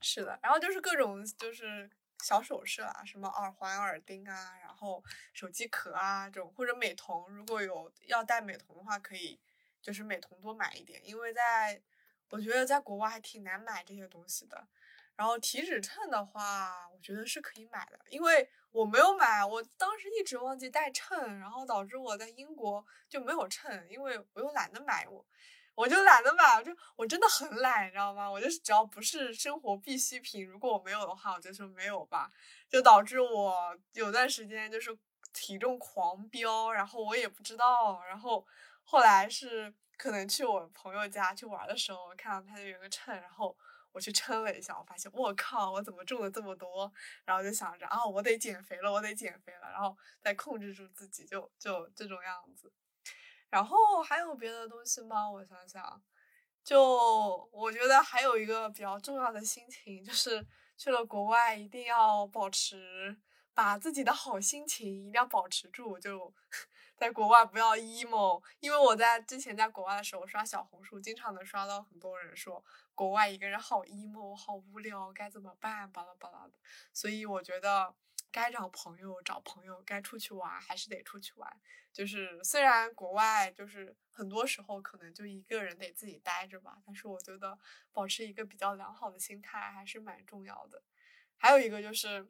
[0.00, 1.90] 是的，然后就是各种就是
[2.22, 5.02] 小首饰啊，什么耳环、耳钉啊，然后
[5.32, 9.40] 手机壳啊这种，或者美瞳，如果有要戴美瞳的话，可以
[9.82, 11.82] 就是美瞳多买一点，因为在
[12.30, 14.68] 我觉得在国外还挺难买这些东西的。
[15.16, 25.24] 然后体脂秤的话，我觉得是可以买的，因为我没有买，我当时一直忘记带秤，然后导致我在英国就没有秤，因为我又懒得买，我
[25.74, 28.30] 我就懒得买，就我真的很懒，你知道吗？
[28.30, 32.30] 我就是只要不是生活必需品，如果我没有的话，我就说没有吧，
[32.68, 34.94] 就导致我有段时间就是
[35.32, 38.46] 体重狂飙，然后我也不知道，然后
[38.84, 43.56] 后来是可能去我朋友家去玩的时候，我看到他就有个秤，然后。
[43.96, 46.92] 我去称了一下，我发现我靠，我怎么重了这么多？
[47.24, 52.70] 然后就想着啊，我得减肥了，我得减肥了，然后再控制住自己，就就这种样子。
[53.48, 55.30] 然后还有别的东西吗？
[55.30, 56.02] 我想想，
[56.62, 63.16] 就我觉得还有一个比较重要的心情，就是去了国外一定要保持，
[63.54, 66.34] 把自己的好心情一定要保持住，就。
[66.96, 72.64] 在国外不要 emo，因为我在之前在国外的时候刷小红书，经常能刷到很多人说
[72.96, 75.88] 国外一个人好 emo，好无聊，该怎么办？
[75.92, 76.54] 巴拉巴拉的。
[76.92, 77.94] 所以我觉得
[78.32, 81.60] 该找朋友找朋友，该出去玩还是得出去玩。
[81.92, 87.56] 就是虽然国外就是很多时候可能就一个人得自己待着吧，但是我觉得
[87.92, 90.82] 保持一个比较良好的心态还是蛮重要的。
[91.36, 92.28] 还有一个就是。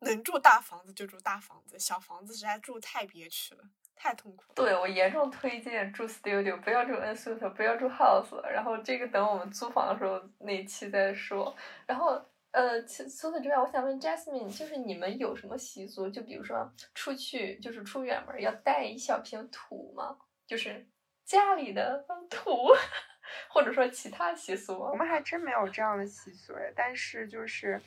[0.00, 3.64] 能住大房子就住大房子，小房子实在住太憋屈了，
[3.96, 4.54] 太痛苦了。
[4.54, 8.40] 对我严重推荐住 studio，不要住 n suite，不要住 house。
[8.50, 11.54] 然后这个等我们租房的时候那一期再说。
[11.86, 12.20] 然后
[12.50, 16.08] 呃，除除此之外，我想问 Jasmine，就是你们有什么习俗？
[16.08, 20.16] 就比如说出去就是出远门要带一小瓶土吗？
[20.46, 20.86] 就是
[21.24, 22.68] 家里的土，
[23.50, 24.78] 或者说其他习俗？
[24.78, 27.80] 我们还真没有这样的习俗诶，但是就是，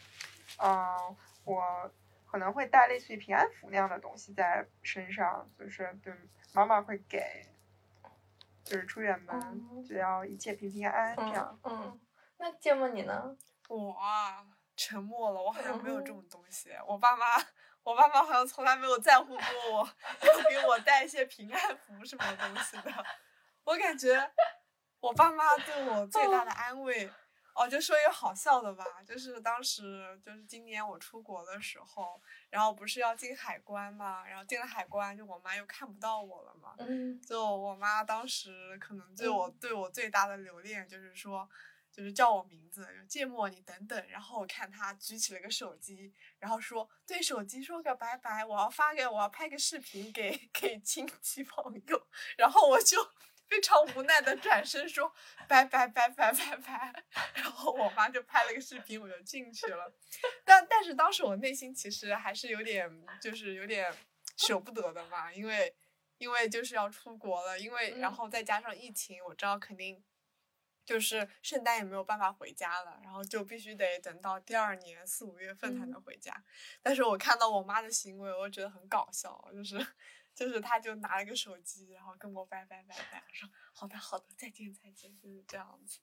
[0.61, 1.61] 嗯、我
[2.37, 6.13] 可能会带类似于平安符那样的东西在身上，就是对
[6.53, 7.47] 妈妈会给，
[8.63, 11.81] 就是出远门哦就要一切平平安安这样嗯。
[11.85, 12.01] 嗯，
[12.37, 13.35] 那芥末你呢？
[13.69, 16.69] 我啊，沉默了，我好像没有这嗯种东西。
[16.85, 17.25] 我爸妈，
[17.81, 19.89] 我爸妈好像从来没有在乎过我，
[20.21, 23.03] 要给我带一些平安符什么东西的。
[23.63, 24.31] 我感觉
[24.99, 27.09] 我爸妈对我最大的安慰，
[27.57, 41.49] 哦，就说一个好笑的吧，就是当时就是今年我出国的时候，然后不是要进海关嘛，然后进了海关，就我妈又看不到我了嘛，嗯就我妈当时可能对我、对我最大的留恋就是说，
[41.91, 44.07] 就是叫我名字，就芥末你等等。
[44.07, 52.07] 然后我看她举起了个手机，然后说对手机说个拜拜，我要发给我要拍个视频给 给亲戚朋友。
[52.37, 52.97] 然后我就
[53.47, 55.13] 非常无奈的转身说
[55.47, 57.03] 拜拜拜拜拜拜。
[57.33, 59.91] 然后我妈就拍了个视频，我就进去了。
[60.45, 62.89] 但但是当时我内心其实还是有点
[63.21, 63.93] 就是有点
[64.37, 65.75] 舍不得的嘛，因为。
[66.19, 70.03] 因为就是要出国了，因为然嗯后再加上疫情，我知道肯定
[70.83, 76.33] 就是圣诞也没有办法回家了，然后就必须得等到第二年四五月份才能嗯回家。
[76.81, 79.77] 但是我看到我妈的行为，我觉得很搞笑，就是
[80.37, 85.99] 就是他就拿了个手机，然后跟我拜拜拜拜，说好的好的，再见再见，就是这样子。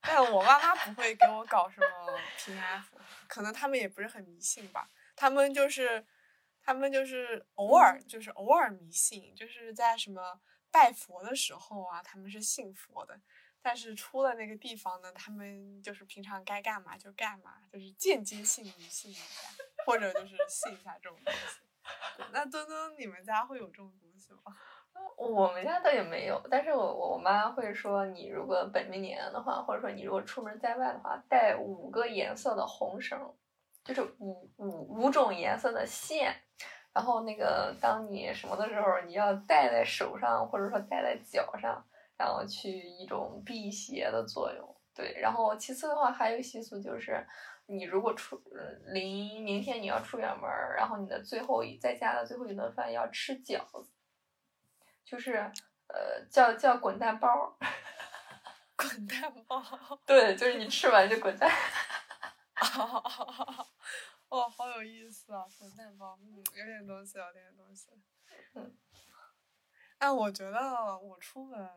[0.00, 2.98] 但我妈妈不会给我搞什么平安符，
[3.28, 6.06] 可能他们也不是很迷信吧，他们就是。
[6.62, 10.38] 他们就是偶尔，就是偶尔迷信，就是在什么
[10.70, 13.18] 拜佛的时候啊，他们是信佛的。
[13.62, 19.48] 但是出了那个地方呢，他们就是平常该干嘛就干嘛，就是间接性迷信一下，
[19.86, 21.60] 或者就是信一下这种东西。
[22.32, 24.40] 那墩墩，你们家会有这种东西吗？
[25.16, 33.18] 我们家倒也没有，但是我我妈会说，你如果本命年的话，或者说你如果出门在外的话，带五个颜色的红绳，
[33.84, 36.34] 就是五五五种颜色的线，
[36.92, 41.82] 然后那个当你什么的时候，你要戴在手上，或者说戴在脚上，
[42.18, 44.76] 然后去一种辟邪的作用。
[44.92, 47.24] 对，然后其次的话，还有习俗就是，
[47.70, 53.92] 你如果出呃临明天你要出远门儿，然后你的最后一在家的最后一顿饭要吃饺子，
[55.04, 55.34] 就是
[55.86, 57.54] 呃叫叫滚蛋包儿，
[58.76, 59.62] 滚蛋包！
[60.06, 61.50] 对，就是你吃完就滚蛋。
[64.28, 65.44] 哦，好有意思啊！
[65.58, 67.90] 滚蛋包，嗯，有点东西，有点东西。
[68.54, 68.76] 嗯。
[69.98, 71.68] 哎，我觉得我出门，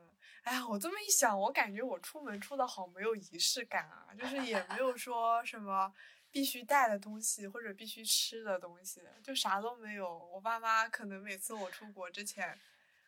[0.43, 5.93] 哎呀，我这么一想，我感觉我出门出的好没有仪式感啊，就是也没有说什么
[6.31, 10.17] 必须带的东西或者必须吃的东西，就啥都没有。
[10.17, 12.59] 我爸妈可能每次我出国之前，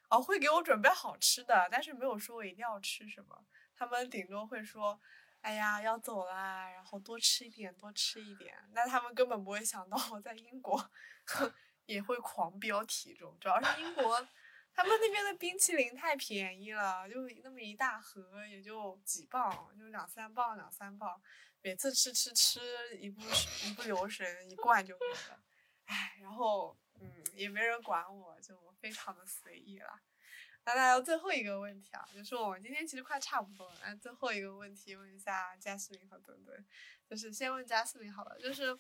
[0.09, 4.99] 哦，会给我准备好吃的，但是没有说我一定要吃什么，他们顶多会说。
[5.41, 8.55] 哎呀，要走啦，然后多吃一点，多吃一点。
[8.71, 10.89] 那他们根本不会想到我在英国
[11.85, 14.27] 也会狂飙体重，主要是英国
[14.75, 21.21] 他们那边的冰淇淋太便宜了，就那么一大盒，也就几磅，就两三磅，两三磅。
[21.61, 22.59] 每次吃吃吃，
[22.97, 25.39] 一不一不留神，一罐就没了。
[25.85, 30.01] 唉，然后嗯，也没人管我，就非常的随意了。
[30.65, 33.75] 那来到最后一个问题啊，就是我们今天其实快差不多了。
[33.83, 36.65] 那最后一个问题问一下贾斯林和墩墩，
[37.07, 38.75] 就是先问贾斯林好了，就是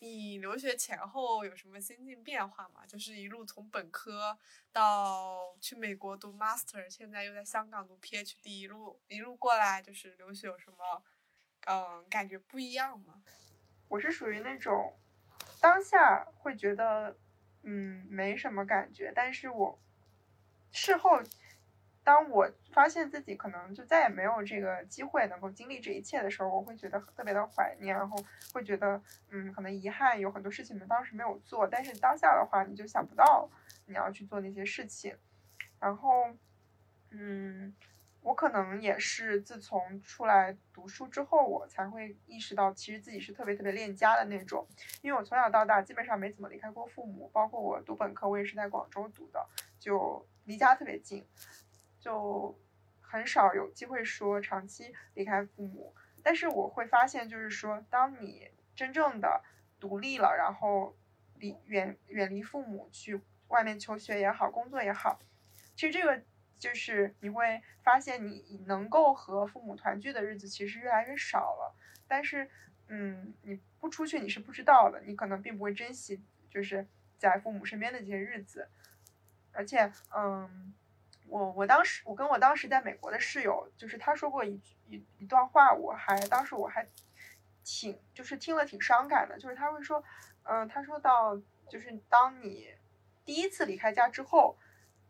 [0.00, 2.84] 你留学前后有什么心境变化吗？
[2.86, 4.36] 就是一路从本科
[4.72, 11.02] 到去美国读 master，现在又在香港读 PhD，一路一路过来，就是留学有什么
[11.66, 13.22] 嗯感觉不一样吗？
[13.86, 14.98] 我是属于那种
[15.60, 17.16] 当下会觉得
[17.62, 19.80] 嗯没什么感觉，但是我
[20.72, 21.20] 事后
[22.04, 28.16] 当我发现自己可能就再也没有这个机会能够经历这一切的时候，我会觉得特别的怀念，然后
[28.52, 29.00] 会觉得
[29.30, 33.48] 嗯可能遗憾有很多事情你们当时没有做，但是当下的话你就想不到
[33.86, 35.16] 你要去做那些事情，
[35.80, 36.28] 然后
[37.10, 37.74] 嗯。
[38.20, 44.66] 我可能也是自从出来读书之后，我才会意识到，其实自己是特别特别恋家的那种。
[45.00, 49.46] 因为我从小到大基本上没怎么离开过父母，包括我读本科，我也是在广州读的，
[49.78, 51.26] 就离家特别近，
[52.00, 52.58] 就
[53.02, 55.94] 很少有机会说长期离开父母。
[56.22, 59.42] 但是我会发现，就是说，当你真正的
[59.78, 60.96] 独立了，然后
[61.34, 65.20] 离远远离父母去外面求学也好，工作也好，
[65.76, 66.22] 其实这个
[66.58, 71.76] 就是你会发现你能够和父母团聚的日子其实越来越少了。
[72.06, 72.48] 但是，
[72.86, 76.86] 嗯，你不出去你是不知道的，你可能并不会珍惜就是
[77.18, 78.66] 在父母身边的这些日子。
[79.52, 80.72] 而且，嗯，
[81.26, 86.86] 我我当时我跟我当时在美国的室友，就是他说过一句一一段话，我还当时我还
[87.64, 90.02] 挺就是听了挺伤感的，就是他会说，
[90.44, 91.36] 嗯，他说到
[91.68, 92.74] 就是当你
[93.24, 94.56] 第一次离开家之后，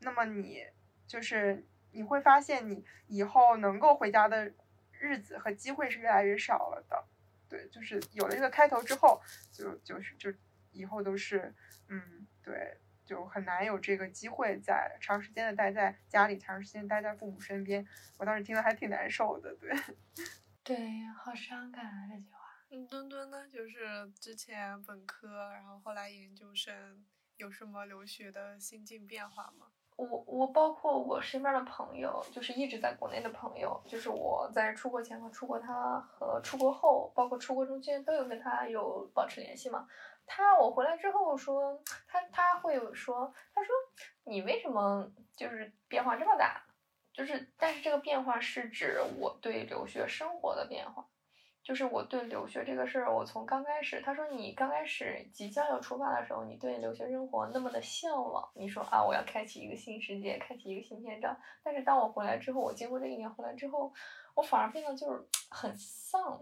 [0.01, 0.67] 那么你
[1.07, 4.53] 就是你会发现你以后能够回家的
[4.93, 7.05] 日子和机会是越来越少了的，
[7.49, 9.21] 对，就是有了这个开头之后，
[9.53, 10.33] 就就是就
[10.73, 11.55] 以后都是，
[11.89, 12.79] 嗯，对。
[13.09, 17.85] 就很难有这个机会在长时间的待在家里，长时间待在父母身边。
[18.19, 19.73] 我当时听了还挺难受的，对。
[20.63, 20.77] 对，
[21.17, 22.39] 好伤感啊这句话。
[22.71, 23.49] 嗯，墩墩呢？
[23.49, 27.03] 就是之前本科，然后后来研究生，
[27.37, 29.69] 有什么留学的心境变化吗？
[29.99, 39.89] 我我包括我身边的朋友，就是一直在国内的朋友，就是我在出国前和出国他和出国后，包括出国中间都有跟他有保持联系嘛。
[40.25, 43.75] 他我回来之后说，他他会有说，他说
[44.23, 46.63] 你为什么就是变化这么大？
[47.13, 51.05] 就是但是这个变化是指我对留学生活的变化，
[51.63, 61.37] 就是我对留学这个事儿，我从刚开始，他说你刚开始即将要出发的时候，你对留学生活那么的向往，你说啊我要开启一个新世界，开启一个新篇章。
[61.63, 63.93] 但是当我回来之后，我经过这一年回来之后，
[64.35, 66.41] 我反而变得就是 很丧。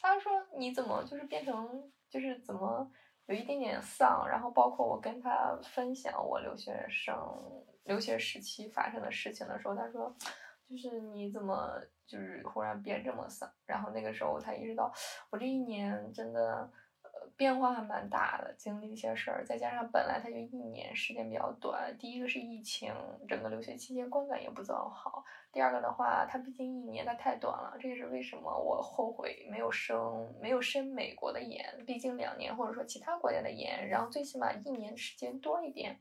[0.00, 2.90] 他说你怎么就是变成就是怎么？
[3.26, 7.16] 有一点点丧，然后包括我跟他分享我留学生
[7.84, 10.14] 留学时期发生的事情的时候，他说，
[10.68, 13.50] 就是你怎么就是忽然变这么丧？
[13.66, 14.92] 然后那个时候我才意识到，
[15.30, 16.70] 我这一年真的。
[17.02, 21.96] 呃变化还蛮大的，经历一些事儿，再加上本来他就一年时间比较短。
[21.98, 22.92] 第一个是疫情，
[23.26, 25.24] 整个留学期间观感也不怎么好。
[25.50, 31.64] 第二个的话，他毕竟一年，他太短了，这也是为什么我后悔没有升没有升美国的研。
[31.86, 35.98] 毕竟两年或者说其他国家的研，然后最起码一年时间多一点。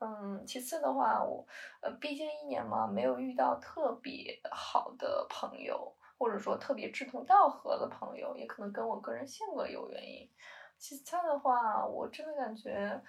[0.00, 1.46] 嗯，其次的话，我
[1.80, 5.94] 呃，毕竟一年嘛，没有遇到特别好的朋友。
[6.20, 10.28] 或者说特别志同道合的朋友，也可能跟我个人性格有原因。
[10.76, 13.00] 其他的话，我真的感觉，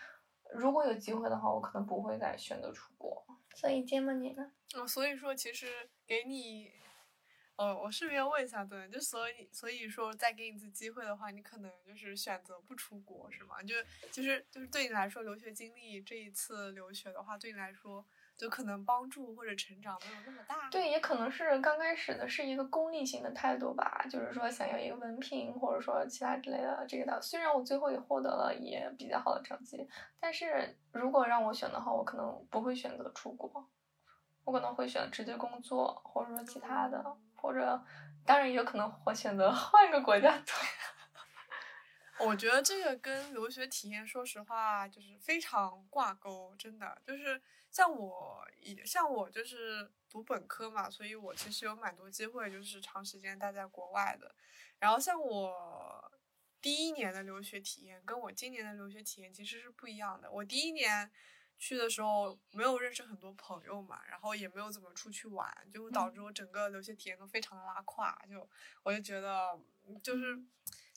[0.53, 3.25] 如果有机会的话，我可能不会再选择出国。
[3.55, 4.51] 所以，芥末你呢？
[4.75, 6.71] 嗯，所以说其实给你，
[7.59, 13.61] 哦，我顺便问一下，对，就所以所以说再给你一次机会的话，你可能就是选择不出国，是吗？
[13.61, 13.75] 就
[14.11, 18.05] 就是就是对你来说，留学经历这一次留学的话，对你来说。
[18.39, 20.69] 就可能帮助或者成长没有那么大。
[20.69, 27.21] 对，也可能是刚开始的是一个功利性的态度吧，就是说想要一个文凭或者说其他之类的这个的。
[27.21, 29.85] 虽然我最后也获得了也比较好的成绩，
[30.21, 33.69] 但是如果让我选的话，我可能不会选择出国，
[34.45, 37.03] 我可能会选直接工作或者说其他的，
[37.41, 37.83] 或者
[38.25, 40.53] 当然也有可能会选择换一个国家读。
[42.25, 47.41] 我觉得这个跟留学体验，说实话就是非常挂钩，真的就是。
[47.71, 54.33] 像我也像我就是读本科嘛，所以我其实有蛮多机会，就是长时间待在国外的。
[54.79, 56.11] 然后像我
[56.59, 60.31] 第一年的留学体验，跟我今年的留学体验其实是不一样的。
[60.31, 61.11] 我第一年
[61.59, 68.17] 去的时候没有认识很多朋友嘛，然后也没有怎么出去玩，就导致我整个留学体验都非常的拉胯。
[68.27, 68.49] 就
[68.81, 69.59] 我就觉得
[70.01, 70.41] 就是。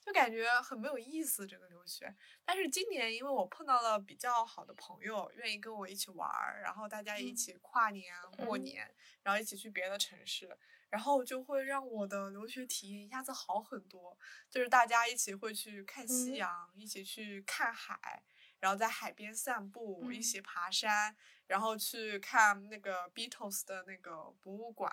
[0.05, 2.13] 就感觉很没有意思这个留学，
[2.45, 6.29] 但是今年因为我碰到了比较好的朋友，愿意跟我一起玩，
[6.61, 8.93] 然后大家一起跨年过年，
[9.23, 10.59] 然后一起去别的城市，
[10.91, 14.19] 然后就会让我的留学体验一下子好很多。
[14.51, 18.25] 就是大家一起会去看夕阳，一起去看海，
[18.63, 21.15] 然后在海边散步，一起爬山，
[21.49, 24.91] 然后去看那个 Beatles 的那个博物馆。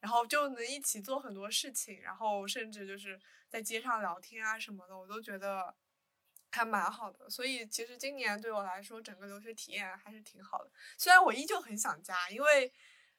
[0.00, 5.74] 然后就能一起做很多事情，然后甚至就是在街上聊天啊什么的，我都觉得
[6.52, 7.28] 还蛮好的。
[7.28, 10.70] 所以其实今年对我来说，整个留学体验还是挺好的。
[10.96, 12.72] 虽然我依旧很想家，因为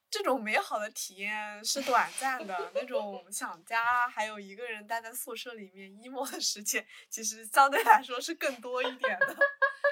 [0.10, 9.38] 这种美好的体验是短暂的，那种想家还有一个人待在宿舍里面 emo 的时间，其实相对来说是更多一点的。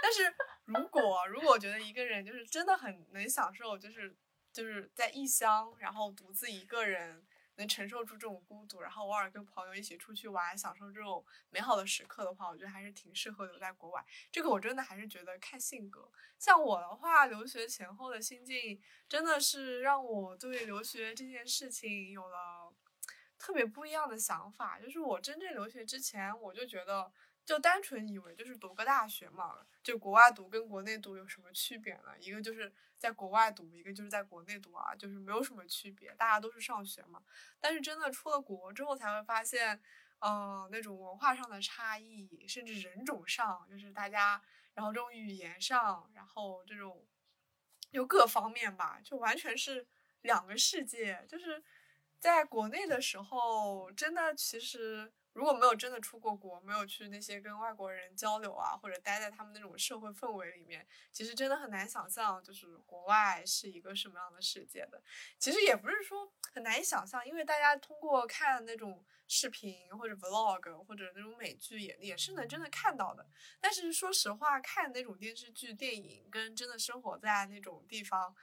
[0.02, 0.34] 但是
[0.66, 4.16] 如果如果觉得一个人就是真的很能享受，就是。
[4.54, 7.24] 就是在异乡，然后独自一个人
[7.58, 14.04] 能承受住这种孤独，然后偶尔跟朋友一起出去玩，享受这种美好的时刻的话，我觉得还是挺适合留在国外。
[14.32, 16.10] 这个我真的还是觉得看性格。
[16.40, 22.74] 像我的话，留学前后的心境真的是让我对留学这件事情有了
[23.38, 24.80] 特别不一样的想法。
[24.80, 27.12] 就是我真正留学之前，我就觉得
[27.48, 32.12] 就单纯以为就是读个大学嘛，就国外读跟国内读有什么区别呢？
[32.20, 37.24] 一个就是在国外读，一个就是在国内读啊，就是没有什么区别，大家都是上学嘛。
[37.62, 39.82] 但是真的出了国之后才会发现，
[40.20, 44.42] 呃，那种文化上的差异，甚至人种上，就是大家，
[44.74, 47.08] 然后这种语言上，然后这种，
[47.94, 49.88] 就各方面吧，就完全是
[50.24, 51.26] 两个世界。
[51.30, 51.64] 就是
[52.20, 55.14] 在国内的时候，真的其实。
[55.38, 65.00] 如果没有真的出过国，没有去那些跟外国人交流啊，或者待在他们那种社会氛围里面，其实真的很难想象，就是国外是一个什么样的世界的。
[65.38, 73.24] 其实也不是说很难以想象，因为大家通过看那种视频或者 vlog 或者那种美剧，也也是能真的看到的。
[73.62, 78.36] 但是说实话，看那种电视剧、电影，跟真的生活在那种地方，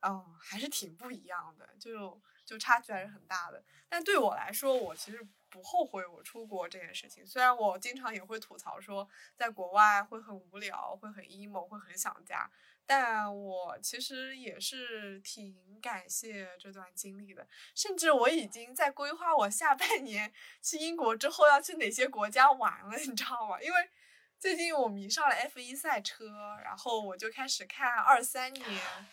[0.00, 3.64] 嗯，还是挺不一样的，就就差距还是很大的。
[3.88, 5.26] 但对我来说，我其实。
[5.52, 12.50] 不后悔我出国这件事情，虽然我经常也会吐槽说在国外会很无聊，会很 emo，会很想家，
[12.86, 17.46] 但我其实也是挺感谢这段经历的。
[17.74, 20.32] 甚至我已经在规划我下半年
[20.62, 23.60] 去英国之后要去哪些国家玩了，你知道吗？
[23.60, 23.90] 因为
[24.38, 26.24] 最近我迷上了 F 一赛车，
[26.64, 28.64] 然后我就开始看二三年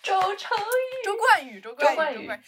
[0.01, 2.43] 周成宇、周冠宇、周冠宇、周冠宇。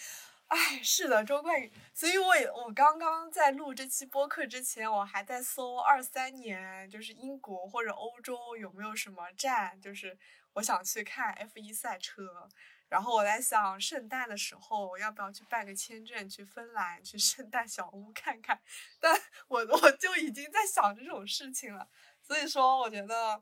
[0.51, 10.17] 哎，是的，周冠宇，所以我也我刚刚在录这期播客之前，我还在搜二三年，就是英国或者欧洲有没有什么站，就是
[10.51, 12.49] 我想去看 F 一赛车。
[12.89, 18.59] 然后我在想，圣诞的时候我要不要去办个签证去芬兰，去圣诞小屋看看。
[18.99, 21.87] 但 我我就已经在想这种事情了，
[22.21, 23.41] 所以说我觉得。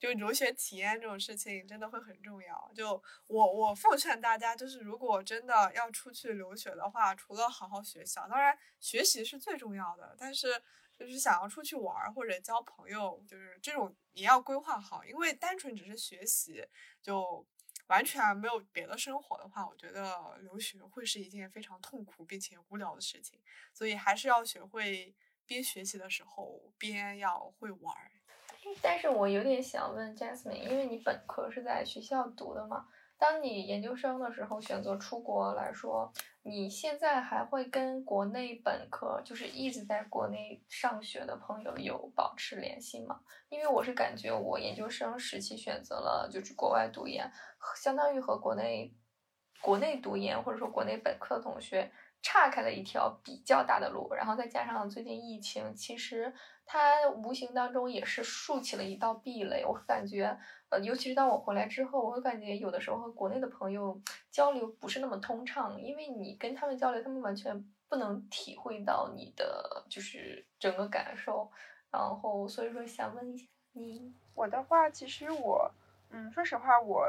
[0.00, 2.72] 就留学体验这种事情真的会很重要。
[2.74, 10.60] 就我我奉劝大家，就是如果真的要出去留学的话，除了好好学校，当然学习是最重要的，但是
[10.98, 15.04] 就是想要出去玩或者交朋友，就是这种也要规划好。
[15.04, 16.66] 因为单纯只是学习，
[17.02, 17.46] 就
[17.88, 23.38] 完全没有别的生活的话，我觉得留学会是一件非常痛苦并且无聊的事情。
[23.74, 27.94] 所以还是要学会边学习的时候边要会玩。
[28.82, 32.86] 但是我有点想问 Jasmine，因为你本科是在学校读的嘛？
[33.18, 36.10] 当你研究生的时候选择出国来说，
[36.42, 43.20] 你现在还会跟国内本科就是一直在国内上学的朋友有保持联系吗？
[43.48, 47.30] 因为我是感觉我研究生时期选择了就是国外读研，
[47.76, 48.94] 相当于和国内
[49.60, 51.90] 国内读研或者说国内本科的同学。
[52.22, 56.30] 岔开了一条比较大的路，然后再加上最近疫情，其实
[56.72, 59.64] 它无形当中也是竖起了一道壁垒。
[59.64, 64.00] 我感觉，呃，尤其是当我回来之后，我会感觉有的时候和国内的朋友
[64.30, 71.50] 交流不是那么通畅，因为你跟他们交流，他们完全不能体会到你的就是整个感受。
[71.90, 75.68] 然后，所以说想问一下你，我的话，其实我，
[76.10, 77.04] 嗯，说实话，我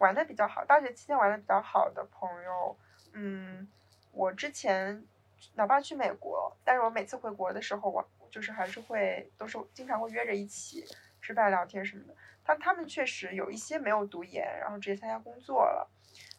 [0.00, 2.76] 玩的比较好，大学期间玩的比较好的朋友，
[3.14, 3.66] 嗯。
[4.10, 5.06] 我之前
[5.54, 10.84] 哪怕去美国，但是我每次回国的时候，我就是还是会都是经常会约着一起
[11.20, 12.14] 吃饭聊天什么的。
[12.44, 15.90] 他他们确实有一些没有读研，然后直接参加工作了，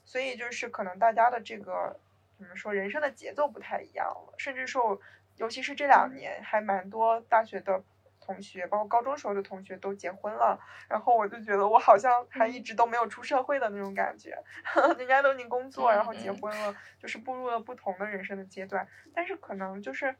[0.06, 2.00] 所以就是可能大家的这个
[2.38, 5.00] 怎么说，人生的节奏不太一样了，甚至说，
[5.38, 7.84] 尤其是这两年，还蛮多大学的。
[8.22, 14.38] 同学，包括高中时候的同学都结婚了，然后我就觉得我好像还一直都没有出社会的那种感觉，
[15.00, 18.88] 人家都已经工作，然后结婚了，就是步入了不同的人生的阶段。
[19.16, 20.16] 但是可能就是，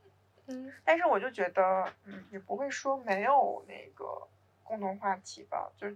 [0.50, 4.28] 嗯，但是我就觉得，嗯，也不会说没有那个
[4.64, 5.96] 共同话题吧，就是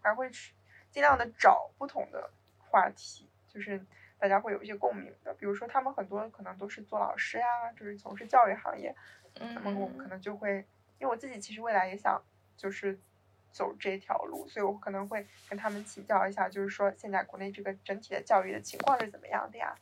[0.00, 0.54] 还会去
[0.90, 2.30] 尽量的找不同的
[2.70, 3.84] 话题，就是
[4.18, 5.34] 大家会有一些共鸣的。
[5.34, 8.94] 比如说他们很多可能都是做老师呀，就是从事教育行业，
[9.34, 10.64] 那么我们可能就会。
[10.98, 12.22] 因为我自己其实未来也想
[12.58, 13.00] 就是
[13.50, 19.74] 走这条路，所以我可能会跟他们请教一下，就是说现在国内这个整体的教育的情况是怎么样的呀？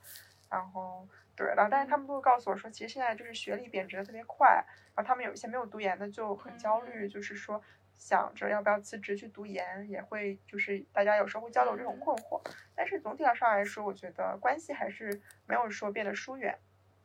[0.48, 1.04] 然后
[1.38, 4.64] 对，然后但是他们都会告诉我说，其实现在就是学历贬值的特别快，
[4.96, 7.62] 然后他们有一些没有读研的就很焦虑，就是说
[7.96, 12.42] 想着要不要辞职去读研，也会就是大家有时候会交流这种困惑。
[12.74, 16.58] 但是总体上来说，我觉得关系还是没有说变得疏远，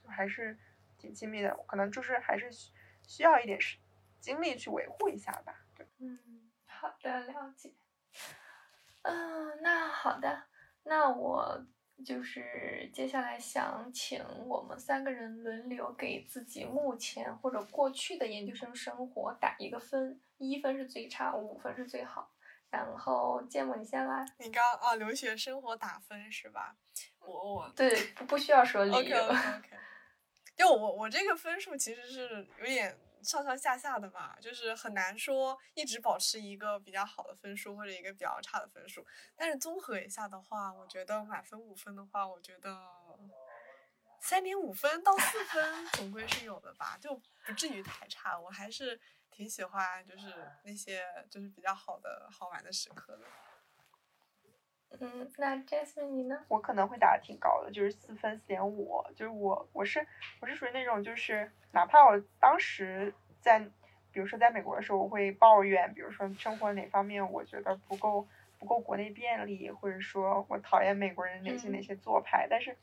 [0.03, 0.57] 就还是
[0.97, 2.49] 挺亲密的，可能就是还是
[3.07, 3.77] 需要一点时。
[4.19, 5.65] 精力去维护一下吧。
[5.75, 6.17] 对，嗯，
[6.65, 7.73] 好的，了解。
[9.01, 10.43] 嗯，那好的，
[10.83, 11.65] 那我
[12.05, 22.29] 就是接下来想请我们三个人轮流给自己目前或者过去的研究生生活打一个分，一分是最差，五分是最好。
[22.69, 24.25] 然后芥末，你先来。
[24.39, 26.75] 你刚啊，留学生活打分是吧？
[27.19, 28.97] 我我对不不需要说理由。
[28.97, 29.69] OK OK OK。
[30.55, 32.97] 就我我这个分数其实是有点。
[33.23, 39.05] 上上下下的嘛，就是很难说一直保持一个比较好的分数或者一个比较差的分数。
[39.35, 42.77] 但是综合一下的话，我觉得满分五分的话，我觉得
[44.21, 47.15] 三点五分到四分总归是有的吧，就
[47.45, 48.39] 不至于太差。
[48.39, 48.99] 我还是
[49.31, 53.25] 挺喜欢就是那些就是比较好的好玩的时刻的。
[54.99, 56.39] 嗯，那 Jasmine 你呢？
[56.47, 59.03] 我可能会打的挺高的，就是四分四点五。
[59.15, 60.05] 就是我我是
[60.39, 63.59] 我是属于那种，就是哪怕我当时在，
[64.11, 68.27] 比如说在美国的时候，我会抱怨，比如说生活哪方面我觉得不够
[68.59, 72.77] 不够国内便利，或者说我讨厌美国人哪些哪些做派，但是。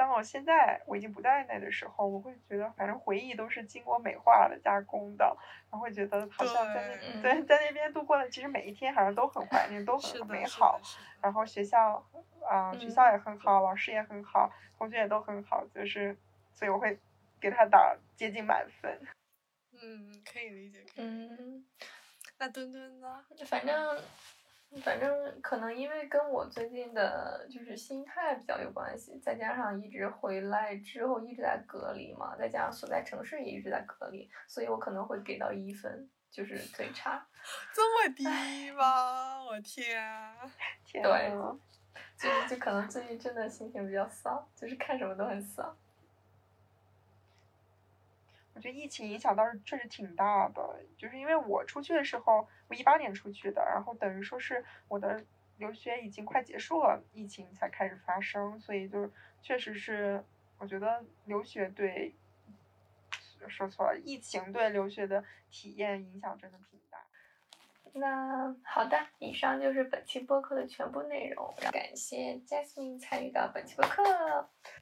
[0.00, 5.36] 当我现在我已经不在那的时候，我会觉得反正回忆都是经过美化的加工的，
[5.70, 10.80] 然后会觉得好像在那在在那边度过的其实每一天好像都很怀念，都很美好。
[11.20, 12.02] 然后学校
[12.48, 16.16] 啊学校也很好，老师也很好，同学也都很好，就是
[16.54, 16.98] 所以我会
[17.38, 18.98] 给他打接近满分。
[19.82, 20.82] 嗯，可以理解。
[20.96, 21.62] 嗯，
[22.38, 23.22] 那墩墩呢？
[23.44, 24.02] 反正。
[24.84, 37.26] 反正可能因为跟我最近的就是心态比较有关系，再加上一直回来之后一直在隔离嘛，再加上所在城市也一直在隔离，所以我可能会给到一分，就是最差。
[37.74, 39.42] 这么低吗？
[39.44, 40.32] 我天！
[40.86, 41.32] 天对，
[42.16, 45.76] 就就可能最近真的心情比较丧，就是看什么都很丧。
[48.54, 55.24] 我觉得疫情影响倒是确实挺大的，就是因为我出去的时候，我一八年出去的，然后等于说是我的
[55.56, 59.10] 留学已经快结束了，疫情才开始发生，所以就
[59.42, 60.24] 确实是
[60.56, 62.14] 我觉得留学对，
[63.48, 67.04] 说错了，疫情对留学的体验影响真的挺大。
[67.92, 71.52] 那好的，以上就是本期播客的全部内容。
[71.72, 74.02] 感谢 Jasmine 参与到本期播客，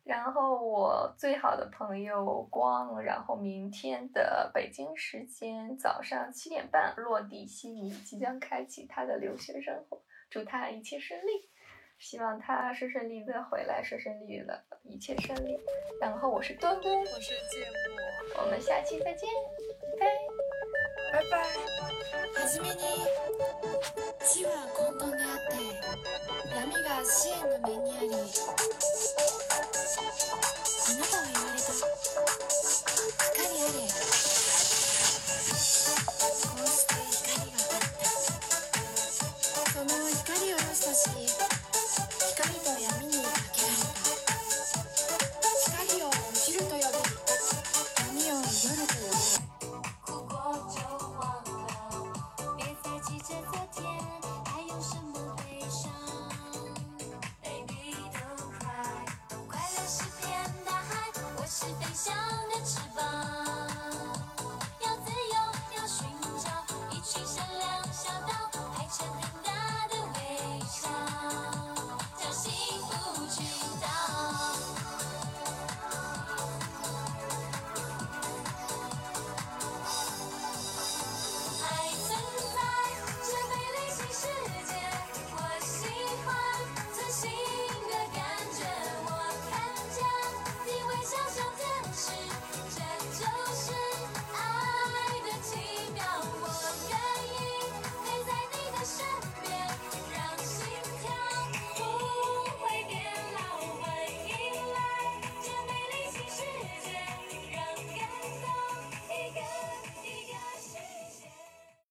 [0.05, 11.49] 然后我最好的朋友光，然后明天的北京时间早上七点半落地悉尼，即将开启他的留学生活，祝他一切顺利，
[11.99, 15.59] 希望他顺顺利利的回来，顺顺利利的一切顺利。
[16.01, 17.67] 然后我是墩墩，我是芥
[18.37, 19.29] 末，我们下期再见，
[19.99, 20.38] 拜拜。
[21.11, 21.39] 拜拜。
[22.35, 22.75] はじめに
[24.25, 25.57] 地は混沌であって
[26.55, 28.15] 闇が支援の面にありあ
[30.95, 31.38] なたは